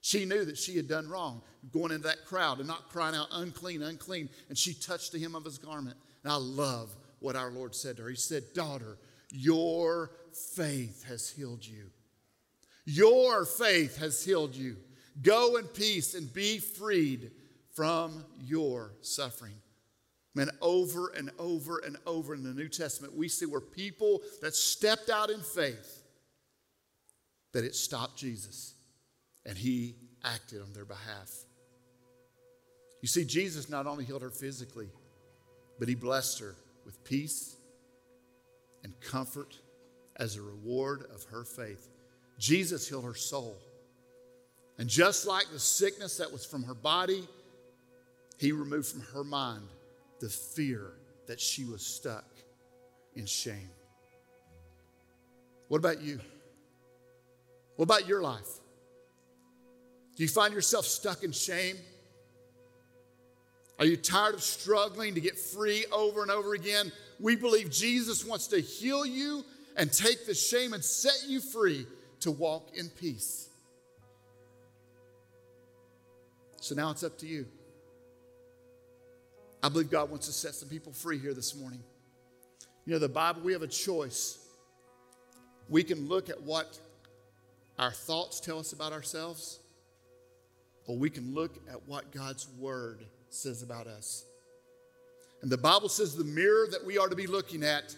She 0.00 0.24
knew 0.24 0.44
that 0.44 0.58
she 0.58 0.76
had 0.76 0.86
done 0.86 1.08
wrong, 1.08 1.42
going 1.72 1.90
into 1.90 2.06
that 2.06 2.24
crowd 2.26 2.58
and 2.58 2.68
not 2.68 2.88
crying 2.90 3.16
out, 3.16 3.26
unclean, 3.32 3.82
unclean. 3.82 4.28
And 4.48 4.56
she 4.56 4.72
touched 4.72 5.10
the 5.10 5.18
hem 5.18 5.34
of 5.34 5.44
his 5.44 5.58
garment. 5.58 5.96
And 6.22 6.32
I 6.32 6.36
love 6.36 6.94
what 7.18 7.34
our 7.34 7.50
Lord 7.50 7.74
said 7.74 7.96
to 7.96 8.04
her. 8.04 8.10
He 8.10 8.16
said, 8.16 8.44
Daughter, 8.54 8.98
your 9.30 10.12
faith 10.54 11.04
has 11.08 11.28
healed 11.28 11.66
you. 11.66 11.90
Your 12.84 13.44
faith 13.44 13.98
has 13.98 14.24
healed 14.24 14.54
you. 14.54 14.76
Go 15.22 15.56
in 15.56 15.64
peace 15.64 16.14
and 16.14 16.32
be 16.32 16.58
freed 16.58 17.32
from 17.76 18.24
your 18.40 18.94
suffering. 19.02 19.54
Man, 20.34 20.50
over 20.62 21.12
and 21.16 21.30
over 21.38 21.78
and 21.84 21.96
over 22.06 22.34
in 22.34 22.42
the 22.42 22.52
New 22.52 22.68
Testament, 22.68 23.14
we 23.14 23.28
see 23.28 23.46
where 23.46 23.60
people 23.60 24.22
that 24.40 24.54
stepped 24.54 25.10
out 25.10 25.30
in 25.30 25.40
faith, 25.40 26.02
that 27.52 27.64
it 27.64 27.74
stopped 27.74 28.18
Jesus 28.18 28.74
and 29.44 29.56
he 29.56 29.94
acted 30.24 30.62
on 30.62 30.72
their 30.72 30.84
behalf. 30.86 31.30
You 33.02 33.08
see, 33.08 33.24
Jesus 33.24 33.68
not 33.68 33.86
only 33.86 34.04
healed 34.04 34.22
her 34.22 34.30
physically, 34.30 34.88
but 35.78 35.86
he 35.86 35.94
blessed 35.94 36.40
her 36.40 36.56
with 36.84 37.04
peace 37.04 37.56
and 38.84 38.98
comfort 39.00 39.54
as 40.16 40.36
a 40.36 40.42
reward 40.42 41.04
of 41.14 41.24
her 41.24 41.44
faith. 41.44 41.88
Jesus 42.38 42.88
healed 42.88 43.04
her 43.04 43.14
soul. 43.14 43.56
And 44.78 44.88
just 44.88 45.26
like 45.26 45.46
the 45.52 45.58
sickness 45.58 46.18
that 46.18 46.32
was 46.32 46.44
from 46.44 46.62
her 46.64 46.74
body, 46.74 47.26
he 48.38 48.52
removed 48.52 48.86
from 48.86 49.00
her 49.14 49.24
mind 49.24 49.66
the 50.20 50.28
fear 50.28 50.92
that 51.26 51.40
she 51.40 51.64
was 51.64 51.84
stuck 51.84 52.24
in 53.14 53.26
shame. 53.26 53.70
What 55.68 55.78
about 55.78 56.00
you? 56.02 56.20
What 57.76 57.84
about 57.84 58.06
your 58.06 58.22
life? 58.22 58.48
Do 60.16 60.22
you 60.22 60.28
find 60.28 60.54
yourself 60.54 60.86
stuck 60.86 61.22
in 61.24 61.32
shame? 61.32 61.76
Are 63.78 63.84
you 63.84 63.96
tired 63.96 64.34
of 64.34 64.42
struggling 64.42 65.14
to 65.14 65.20
get 65.20 65.38
free 65.38 65.84
over 65.92 66.22
and 66.22 66.30
over 66.30 66.54
again? 66.54 66.90
We 67.20 67.36
believe 67.36 67.70
Jesus 67.70 68.24
wants 68.24 68.46
to 68.48 68.60
heal 68.60 69.04
you 69.04 69.44
and 69.76 69.92
take 69.92 70.26
the 70.26 70.34
shame 70.34 70.72
and 70.72 70.82
set 70.82 71.24
you 71.28 71.40
free 71.40 71.86
to 72.20 72.30
walk 72.30 72.70
in 72.74 72.88
peace. 72.88 73.50
So 76.60 76.74
now 76.74 76.90
it's 76.90 77.02
up 77.02 77.18
to 77.18 77.26
you. 77.26 77.46
I 79.66 79.68
believe 79.68 79.90
God 79.90 80.10
wants 80.10 80.26
to 80.28 80.32
set 80.32 80.54
some 80.54 80.68
people 80.68 80.92
free 80.92 81.18
here 81.18 81.34
this 81.34 81.56
morning. 81.56 81.82
You 82.84 82.92
know, 82.92 83.00
the 83.00 83.08
Bible, 83.08 83.42
we 83.42 83.52
have 83.52 83.62
a 83.62 83.66
choice. 83.66 84.38
We 85.68 85.82
can 85.82 86.06
look 86.06 86.30
at 86.30 86.40
what 86.40 86.78
our 87.76 87.90
thoughts 87.90 88.38
tell 88.38 88.60
us 88.60 88.72
about 88.72 88.92
ourselves, 88.92 89.58
or 90.86 90.96
we 90.96 91.10
can 91.10 91.34
look 91.34 91.56
at 91.68 91.84
what 91.88 92.12
God's 92.12 92.46
Word 92.60 93.06
says 93.28 93.64
about 93.64 93.88
us. 93.88 94.24
And 95.42 95.50
the 95.50 95.58
Bible 95.58 95.88
says 95.88 96.14
the 96.14 96.22
mirror 96.22 96.68
that 96.70 96.86
we 96.86 96.96
are 96.96 97.08
to 97.08 97.16
be 97.16 97.26
looking 97.26 97.64
at 97.64 97.92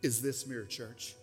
is 0.00 0.22
this 0.22 0.46
mirror, 0.46 0.64
church. 0.64 1.16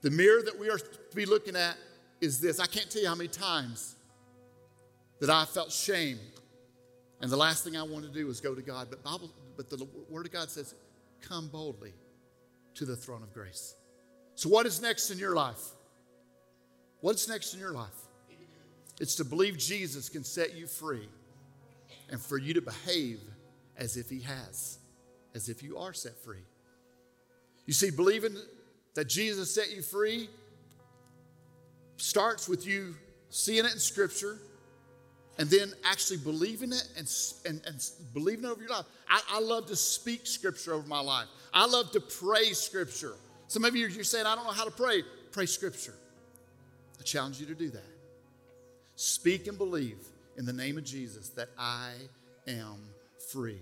The 0.00 0.10
mirror 0.10 0.40
that 0.42 0.58
we 0.58 0.70
are 0.70 0.78
to 0.78 1.14
be 1.14 1.26
looking 1.26 1.54
at 1.54 1.76
is 2.22 2.40
this. 2.40 2.60
I 2.60 2.66
can't 2.66 2.90
tell 2.90 3.02
you 3.02 3.08
how 3.08 3.14
many 3.14 3.28
times 3.28 3.96
that 5.20 5.28
I 5.28 5.44
felt 5.44 5.70
shame. 5.70 6.18
And 7.20 7.30
the 7.30 7.36
last 7.36 7.64
thing 7.64 7.76
I 7.76 7.82
wanted 7.82 8.12
to 8.12 8.18
do 8.18 8.26
was 8.26 8.40
go 8.40 8.54
to 8.54 8.62
God. 8.62 8.88
But, 8.90 9.02
Bible, 9.02 9.30
but 9.56 9.70
the 9.70 9.86
Word 10.10 10.26
of 10.26 10.32
God 10.32 10.50
says, 10.50 10.74
come 11.20 11.48
boldly 11.48 11.92
to 12.74 12.84
the 12.84 12.96
throne 12.96 13.22
of 13.22 13.32
grace. 13.32 13.74
So, 14.34 14.48
what 14.48 14.66
is 14.66 14.82
next 14.82 15.10
in 15.10 15.18
your 15.18 15.34
life? 15.34 15.60
What's 17.00 17.28
next 17.28 17.54
in 17.54 17.60
your 17.60 17.72
life? 17.72 17.88
It's 19.00 19.14
to 19.16 19.24
believe 19.24 19.56
Jesus 19.56 20.08
can 20.08 20.24
set 20.24 20.54
you 20.54 20.66
free 20.66 21.08
and 22.10 22.20
for 22.20 22.38
you 22.38 22.54
to 22.54 22.60
behave 22.60 23.20
as 23.76 23.96
if 23.96 24.08
He 24.08 24.20
has, 24.20 24.78
as 25.34 25.48
if 25.48 25.62
you 25.62 25.78
are 25.78 25.92
set 25.92 26.16
free. 26.22 26.44
You 27.66 27.72
see, 27.72 27.90
believing 27.90 28.36
that 28.94 29.08
Jesus 29.08 29.54
set 29.54 29.74
you 29.74 29.82
free 29.82 30.28
starts 31.96 32.48
with 32.48 32.66
you 32.66 32.94
seeing 33.30 33.64
it 33.64 33.72
in 33.72 33.78
Scripture 33.78 34.38
and 35.38 35.48
then 35.50 35.72
actually 35.84 36.18
believing 36.18 36.72
it 36.72 36.88
and, 36.96 37.10
and, 37.44 37.60
and 37.66 37.90
believing 38.14 38.44
it 38.44 38.48
over 38.48 38.60
your 38.60 38.70
life. 38.70 38.86
I, 39.08 39.20
I, 39.30 39.40
love 39.40 39.66
to 39.66 39.76
speak 39.76 40.26
Scripture 40.26 40.74
over 40.74 40.86
my 40.86 41.00
life, 41.00 41.26
I 41.52 41.66
love 41.66 41.92
to 41.92 42.00
pray 42.00 42.52
Scripture. 42.52 43.14
Some 43.48 43.64
of 43.64 43.76
you, 43.76 43.86
you're 43.86 44.04
saying, 44.04 44.26
I 44.26 44.34
don't 44.34 44.44
know 44.44 44.52
how 44.52 44.64
to 44.64 44.70
pray. 44.70 45.02
Pray 45.30 45.46
Scripture. 45.46 45.94
I 46.98 47.02
challenge 47.02 47.38
you 47.38 47.46
to 47.46 47.54
do 47.54 47.70
that. 47.70 47.84
Speak 48.96 49.46
and 49.46 49.56
believe 49.56 49.98
in 50.36 50.46
the 50.46 50.52
name 50.52 50.78
of 50.78 50.84
Jesus 50.84 51.28
that 51.30 51.48
I 51.58 51.92
am 52.48 52.78
free. 53.30 53.60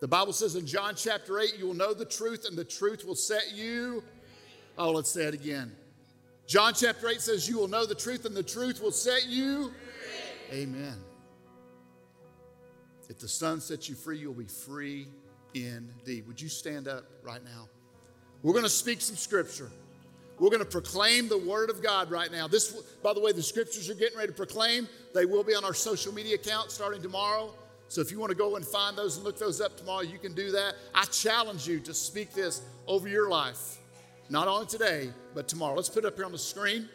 The 0.00 0.08
Bible 0.08 0.32
says 0.32 0.56
in 0.56 0.66
John 0.66 0.94
chapter 0.96 1.38
8, 1.38 1.54
you 1.58 1.66
will 1.66 1.74
know 1.74 1.94
the 1.94 2.04
truth, 2.04 2.46
and 2.48 2.58
the 2.58 2.64
truth 2.64 3.04
will 3.04 3.14
set 3.14 3.52
you. 3.54 4.02
Oh, 4.76 4.90
let's 4.90 5.10
say 5.10 5.24
it 5.24 5.34
again. 5.34 5.72
John 6.46 6.74
chapter 6.74 7.08
8 7.08 7.20
says, 7.20 7.48
You 7.48 7.58
will 7.58 7.68
know 7.68 7.86
the 7.86 7.94
truth, 7.94 8.24
and 8.24 8.36
the 8.36 8.42
truth 8.42 8.82
will 8.82 8.92
set 8.92 9.26
you. 9.28 9.72
Amen. 10.52 10.96
If 13.08 13.18
the 13.18 13.28
Son 13.28 13.60
sets 13.60 13.88
you 13.88 13.94
free, 13.94 14.18
you'll 14.18 14.34
be 14.34 14.46
free 14.46 15.08
indeed. 15.54 16.26
Would 16.26 16.40
you 16.40 16.48
stand 16.48 16.88
up 16.88 17.04
right 17.22 17.44
now? 17.44 17.68
We're 18.42 18.52
going 18.52 18.64
to 18.64 18.70
speak 18.70 19.00
some 19.00 19.16
scripture. 19.16 19.70
We're 20.38 20.50
going 20.50 20.60
to 20.60 20.68
proclaim 20.68 21.28
the 21.28 21.38
word 21.38 21.70
of 21.70 21.82
God 21.82 22.10
right 22.10 22.30
now. 22.30 22.48
This, 22.48 22.72
by 23.02 23.14
the 23.14 23.20
way, 23.20 23.32
the 23.32 23.42
scriptures 23.42 23.86
you're 23.86 23.96
getting 23.96 24.18
ready 24.18 24.32
to 24.32 24.36
proclaim, 24.36 24.88
they 25.14 25.26
will 25.26 25.44
be 25.44 25.54
on 25.54 25.64
our 25.64 25.74
social 25.74 26.12
media 26.12 26.34
account 26.34 26.70
starting 26.70 27.00
tomorrow. 27.00 27.54
So 27.88 28.00
if 28.00 28.10
you 28.10 28.18
want 28.18 28.30
to 28.30 28.36
go 28.36 28.56
and 28.56 28.66
find 28.66 28.98
those 28.98 29.16
and 29.16 29.24
look 29.24 29.38
those 29.38 29.60
up 29.60 29.76
tomorrow, 29.76 30.02
you 30.02 30.18
can 30.18 30.34
do 30.34 30.50
that. 30.50 30.74
I 30.94 31.04
challenge 31.04 31.68
you 31.68 31.78
to 31.80 31.94
speak 31.94 32.32
this 32.32 32.62
over 32.86 33.08
your 33.08 33.28
life, 33.28 33.78
not 34.28 34.48
only 34.48 34.66
today, 34.66 35.10
but 35.34 35.46
tomorrow. 35.46 35.76
Let's 35.76 35.88
put 35.88 36.04
it 36.04 36.08
up 36.08 36.16
here 36.16 36.24
on 36.24 36.32
the 36.32 36.38
screen. 36.38 36.88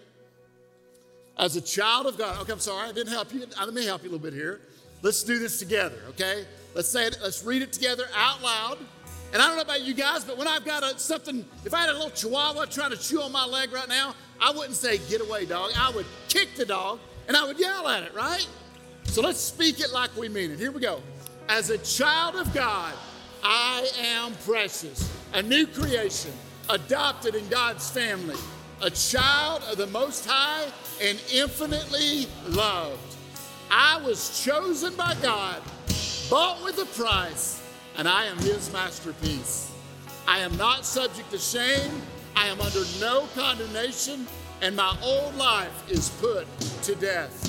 As 1.39 1.55
a 1.55 1.61
child 1.61 2.05
of 2.05 2.17
God, 2.17 2.41
okay, 2.41 2.51
I'm 2.51 2.59
sorry, 2.59 2.89
I 2.89 2.91
didn't 2.91 3.13
help 3.13 3.33
you. 3.33 3.45
Let 3.57 3.73
me 3.73 3.85
help 3.85 4.03
you 4.03 4.09
a 4.09 4.11
little 4.11 4.23
bit 4.23 4.33
here. 4.33 4.59
Let's 5.01 5.23
do 5.23 5.39
this 5.39 5.57
together, 5.57 5.97
okay? 6.09 6.45
Let's 6.75 6.89
say 6.89 7.07
it, 7.07 7.17
let's 7.23 7.43
read 7.45 7.61
it 7.61 7.71
together 7.71 8.03
out 8.13 8.43
loud. 8.43 8.77
And 9.31 9.41
I 9.41 9.47
don't 9.47 9.55
know 9.55 9.61
about 9.61 9.81
you 9.81 9.93
guys, 9.93 10.25
but 10.25 10.37
when 10.37 10.47
I've 10.47 10.65
got 10.65 10.83
a, 10.83 10.99
something, 10.99 11.45
if 11.63 11.73
I 11.73 11.81
had 11.81 11.89
a 11.89 11.93
little 11.93 12.09
chihuahua 12.09 12.65
trying 12.65 12.91
to 12.91 12.97
chew 12.97 13.21
on 13.21 13.31
my 13.31 13.45
leg 13.45 13.71
right 13.71 13.87
now, 13.87 14.15
I 14.41 14.51
wouldn't 14.51 14.75
say, 14.75 14.97
get 15.09 15.21
away, 15.21 15.45
dog. 15.45 15.71
I 15.77 15.91
would 15.91 16.05
kick 16.27 16.55
the 16.57 16.65
dog 16.65 16.99
and 17.27 17.37
I 17.37 17.45
would 17.45 17.57
yell 17.57 17.87
at 17.87 18.03
it, 18.03 18.13
right? 18.13 18.45
So 19.05 19.21
let's 19.21 19.39
speak 19.39 19.79
it 19.79 19.91
like 19.91 20.15
we 20.17 20.27
mean 20.27 20.51
it. 20.51 20.59
Here 20.59 20.71
we 20.71 20.81
go. 20.81 21.01
As 21.47 21.69
a 21.69 21.77
child 21.77 22.35
of 22.35 22.53
God, 22.53 22.93
I 23.43 23.89
am 24.01 24.33
precious, 24.45 25.09
a 25.33 25.41
new 25.41 25.65
creation, 25.67 26.31
adopted 26.69 27.35
in 27.35 27.47
God's 27.47 27.89
family, 27.89 28.35
a 28.81 28.89
child 28.89 29.61
of 29.69 29.77
the 29.77 29.87
Most 29.87 30.25
High 30.25 30.65
and 31.01 31.21
infinitely 31.33 32.27
loved. 32.47 33.15
I 33.69 34.01
was 34.01 34.43
chosen 34.43 34.95
by 34.95 35.15
God, 35.21 35.61
bought 36.29 36.63
with 36.63 36.79
a 36.79 36.85
price 36.85 37.61
and 37.97 38.07
I 38.07 38.25
am 38.25 38.37
his 38.37 38.71
masterpiece. 38.71 39.71
I 40.27 40.39
am 40.39 40.55
not 40.55 40.85
subject 40.85 41.29
to 41.31 41.37
shame. 41.37 42.01
I 42.35 42.47
am 42.47 42.61
under 42.61 42.83
no 43.01 43.27
condemnation, 43.35 44.25
and 44.61 44.75
my 44.75 44.95
old 45.03 45.35
life 45.35 45.91
is 45.91 46.09
put 46.21 46.47
to 46.83 46.95
death. 46.95 47.45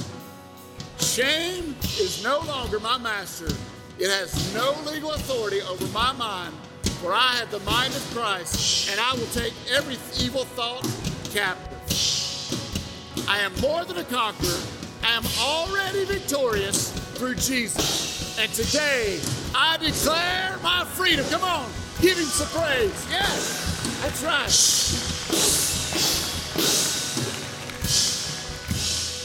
Shame 1.01 1.77
is 2.01 2.25
no 2.25 2.41
longer 2.41 2.81
my 2.81 2.99
master. 2.99 3.55
It 4.01 4.11
has 4.11 4.55
no 4.55 4.75
legal 4.91 5.13
authority 5.13 5.63
over 5.63 5.87
my 5.89 6.13
mind, 6.13 6.55
for 7.01 7.15
I 7.15 7.37
have 7.37 7.53
the 7.53 7.61
mind 7.61 7.95
of 7.95 8.03
Christ, 8.13 8.91
and 8.91 8.99
I 8.99 9.13
will 9.13 9.27
take 9.27 9.53
every 9.71 9.99
evil 10.19 10.45
thought 10.45 10.85
captive. 11.31 13.27
I 13.29 13.39
am 13.39 13.55
more 13.61 13.85
than 13.85 13.99
a 13.99 14.05
conqueror. 14.05 14.59
I 15.05 15.13
am 15.13 15.25
already 15.41 16.05
victorious 16.05 16.93
through 17.15 17.37
Jesus. 17.37 18.39
And 18.39 18.53
today, 18.53 19.21
I 19.55 19.77
declare 19.77 20.59
my 20.63 20.85
freedom. 20.85 21.25
Come 21.27 21.45
on, 21.45 21.71
give 22.01 22.19
him 22.19 22.25
some 22.25 22.49
praise. 22.61 23.07
Yes, 23.11 24.01
that's 24.03 24.23
right. 24.25 24.51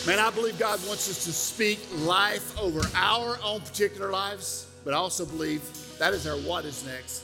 Man, 0.08 0.20
I 0.20 0.30
believe 0.30 0.60
God 0.60 0.80
wants 0.88 1.10
us 1.10 1.24
to 1.24 1.34
speak 1.34 1.80
life 2.00 2.56
over 2.60 2.82
our 2.94 3.40
own 3.44 3.62
particular 3.62 4.12
lives, 4.12 4.68
but 4.84 4.94
I 4.94 4.98
also 4.98 5.26
believe 5.26 5.64
that 5.98 6.14
is 6.14 6.28
our 6.28 6.38
what 6.38 6.66
is 6.66 6.86
next, 6.86 7.24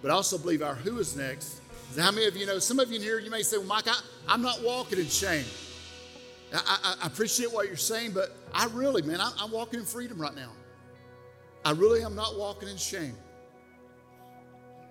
but 0.00 0.12
I 0.12 0.14
also 0.14 0.38
believe 0.38 0.62
our 0.62 0.76
who 0.76 0.98
is 0.98 1.16
next. 1.16 1.59
How 1.98 2.10
many 2.10 2.26
of 2.26 2.36
you 2.36 2.46
know? 2.46 2.58
Some 2.58 2.78
of 2.78 2.90
you 2.90 2.96
in 2.96 3.02
here, 3.02 3.18
you 3.18 3.30
may 3.30 3.42
say, 3.42 3.58
Well, 3.58 3.66
Mike, 3.66 3.88
I, 3.88 4.34
am 4.34 4.42
not 4.42 4.62
walking 4.62 4.98
in 4.98 5.06
shame. 5.06 5.44
I, 6.52 6.78
I, 6.84 7.04
I, 7.04 7.06
appreciate 7.06 7.52
what 7.52 7.66
you're 7.66 7.76
saying, 7.76 8.12
but 8.12 8.36
I 8.52 8.66
really, 8.66 9.02
man, 9.02 9.20
I, 9.20 9.32
I'm 9.38 9.50
walking 9.50 9.80
in 9.80 9.86
freedom 9.86 10.20
right 10.20 10.34
now. 10.34 10.50
I 11.64 11.72
really 11.72 12.02
am 12.02 12.14
not 12.14 12.38
walking 12.38 12.68
in 12.68 12.76
shame. 12.76 13.16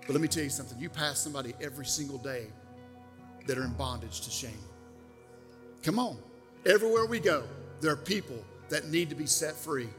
But 0.01 0.13
let 0.13 0.21
me 0.21 0.27
tell 0.27 0.43
you 0.43 0.49
something 0.49 0.79
you 0.79 0.89
pass 0.89 1.19
somebody 1.19 1.53
every 1.61 1.85
single 1.85 2.17
day 2.17 2.47
that 3.47 3.57
are 3.57 3.63
in 3.63 3.73
bondage 3.73 4.21
to 4.21 4.29
shame. 4.29 4.59
Come 5.83 5.99
on. 5.99 6.17
Everywhere 6.65 7.05
we 7.05 7.19
go, 7.19 7.43
there 7.81 7.91
are 7.91 7.97
people 7.97 8.43
that 8.69 8.87
need 8.87 9.09
to 9.09 9.15
be 9.15 9.25
set 9.25 9.55
free. 9.55 9.89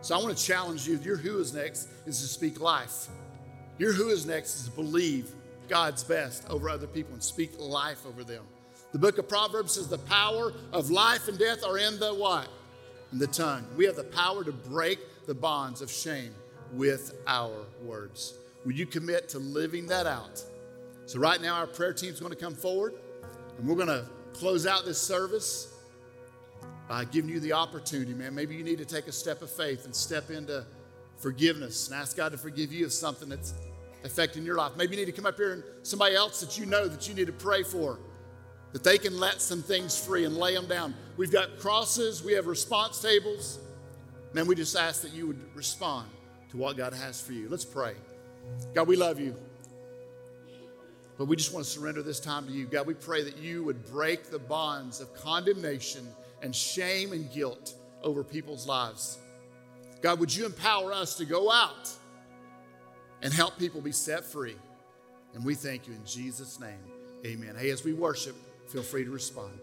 So 0.00 0.14
I 0.14 0.22
want 0.22 0.36
to 0.36 0.44
challenge 0.44 0.86
you. 0.86 0.98
Your 0.98 1.16
who 1.16 1.38
is 1.38 1.54
next 1.54 1.88
is 2.06 2.20
to 2.20 2.26
speak 2.26 2.60
life. 2.60 3.08
Your 3.78 3.92
who 3.92 4.08
is 4.08 4.26
next 4.26 4.56
is 4.56 4.64
to 4.66 4.70
believe 4.72 5.32
God's 5.72 6.04
best 6.04 6.44
over 6.50 6.68
other 6.68 6.86
people 6.86 7.14
and 7.14 7.22
speak 7.22 7.58
life 7.58 8.04
over 8.04 8.24
them. 8.24 8.44
The 8.92 8.98
book 8.98 9.16
of 9.16 9.26
Proverbs 9.26 9.72
says 9.72 9.88
the 9.88 9.96
power 9.96 10.52
of 10.70 10.90
life 10.90 11.28
and 11.28 11.38
death 11.38 11.64
are 11.64 11.78
in 11.78 11.98
the 11.98 12.12
what? 12.12 12.46
In 13.10 13.18
the 13.18 13.26
tongue. 13.26 13.64
We 13.74 13.86
have 13.86 13.96
the 13.96 14.04
power 14.04 14.44
to 14.44 14.52
break 14.52 14.98
the 15.24 15.32
bonds 15.32 15.80
of 15.80 15.90
shame 15.90 16.34
with 16.74 17.14
our 17.26 17.64
words. 17.82 18.34
Will 18.66 18.72
you 18.72 18.84
commit 18.84 19.30
to 19.30 19.38
living 19.38 19.86
that 19.86 20.06
out? 20.06 20.44
So, 21.06 21.18
right 21.18 21.40
now, 21.40 21.54
our 21.54 21.66
prayer 21.66 21.94
team 21.94 22.12
is 22.12 22.20
going 22.20 22.34
to 22.34 22.38
come 22.38 22.54
forward 22.54 22.92
and 23.56 23.66
we're 23.66 23.74
going 23.74 23.88
to 23.88 24.04
close 24.34 24.66
out 24.66 24.84
this 24.84 25.00
service 25.00 25.72
by 26.86 27.06
giving 27.06 27.30
you 27.30 27.40
the 27.40 27.54
opportunity, 27.54 28.12
man. 28.12 28.34
Maybe 28.34 28.54
you 28.56 28.62
need 28.62 28.76
to 28.76 28.84
take 28.84 29.06
a 29.06 29.12
step 29.12 29.40
of 29.40 29.50
faith 29.50 29.86
and 29.86 29.96
step 29.96 30.28
into 30.28 30.66
forgiveness 31.16 31.88
and 31.88 31.98
ask 31.98 32.14
God 32.14 32.32
to 32.32 32.38
forgive 32.38 32.74
you 32.74 32.84
of 32.84 32.92
something 32.92 33.30
that's 33.30 33.54
affecting 34.04 34.44
your 34.44 34.56
life. 34.56 34.72
Maybe 34.76 34.96
you 34.96 35.04
need 35.04 35.10
to 35.10 35.16
come 35.16 35.26
up 35.26 35.36
here 35.36 35.52
and 35.52 35.62
somebody 35.82 36.14
else 36.14 36.40
that 36.40 36.58
you 36.58 36.66
know 36.66 36.88
that 36.88 37.08
you 37.08 37.14
need 37.14 37.26
to 37.26 37.32
pray 37.32 37.62
for, 37.62 37.98
that 38.72 38.84
they 38.84 38.98
can 38.98 39.18
let 39.18 39.40
some 39.40 39.62
things 39.62 39.98
free 39.98 40.24
and 40.24 40.36
lay 40.36 40.54
them 40.54 40.66
down. 40.66 40.94
We've 41.16 41.32
got 41.32 41.58
crosses, 41.58 42.22
we 42.22 42.32
have 42.32 42.46
response 42.46 43.00
tables. 43.00 43.58
Man, 44.32 44.46
we 44.46 44.54
just 44.54 44.76
ask 44.76 45.02
that 45.02 45.12
you 45.12 45.26
would 45.26 45.40
respond 45.54 46.08
to 46.50 46.56
what 46.56 46.76
God 46.76 46.94
has 46.94 47.20
for 47.20 47.32
you. 47.32 47.48
Let's 47.48 47.64
pray. 47.64 47.94
God, 48.74 48.88
we 48.88 48.96
love 48.96 49.20
you. 49.20 49.36
But 51.18 51.26
we 51.26 51.36
just 51.36 51.52
want 51.52 51.64
to 51.64 51.70
surrender 51.70 52.02
this 52.02 52.18
time 52.18 52.46
to 52.46 52.52
you. 52.52 52.66
God, 52.66 52.86
we 52.86 52.94
pray 52.94 53.22
that 53.22 53.36
you 53.36 53.62
would 53.64 53.84
break 53.86 54.30
the 54.30 54.38
bonds 54.38 55.00
of 55.00 55.14
condemnation 55.14 56.06
and 56.42 56.56
shame 56.56 57.12
and 57.12 57.30
guilt 57.32 57.74
over 58.02 58.24
people's 58.24 58.66
lives. 58.66 59.18
God, 60.00 60.18
would 60.18 60.34
you 60.34 60.46
empower 60.46 60.92
us 60.92 61.14
to 61.16 61.24
go 61.24 61.50
out 61.52 61.90
and 63.22 63.32
help 63.32 63.58
people 63.58 63.80
be 63.80 63.92
set 63.92 64.24
free? 64.24 64.56
And 65.34 65.44
we 65.44 65.54
thank 65.54 65.86
you 65.86 65.94
in 65.94 66.04
Jesus' 66.04 66.60
name. 66.60 66.80
Amen. 67.24 67.54
Hey, 67.56 67.70
as 67.70 67.84
we 67.84 67.92
worship, 67.92 68.36
feel 68.68 68.82
free 68.82 69.04
to 69.04 69.10
respond. 69.10 69.58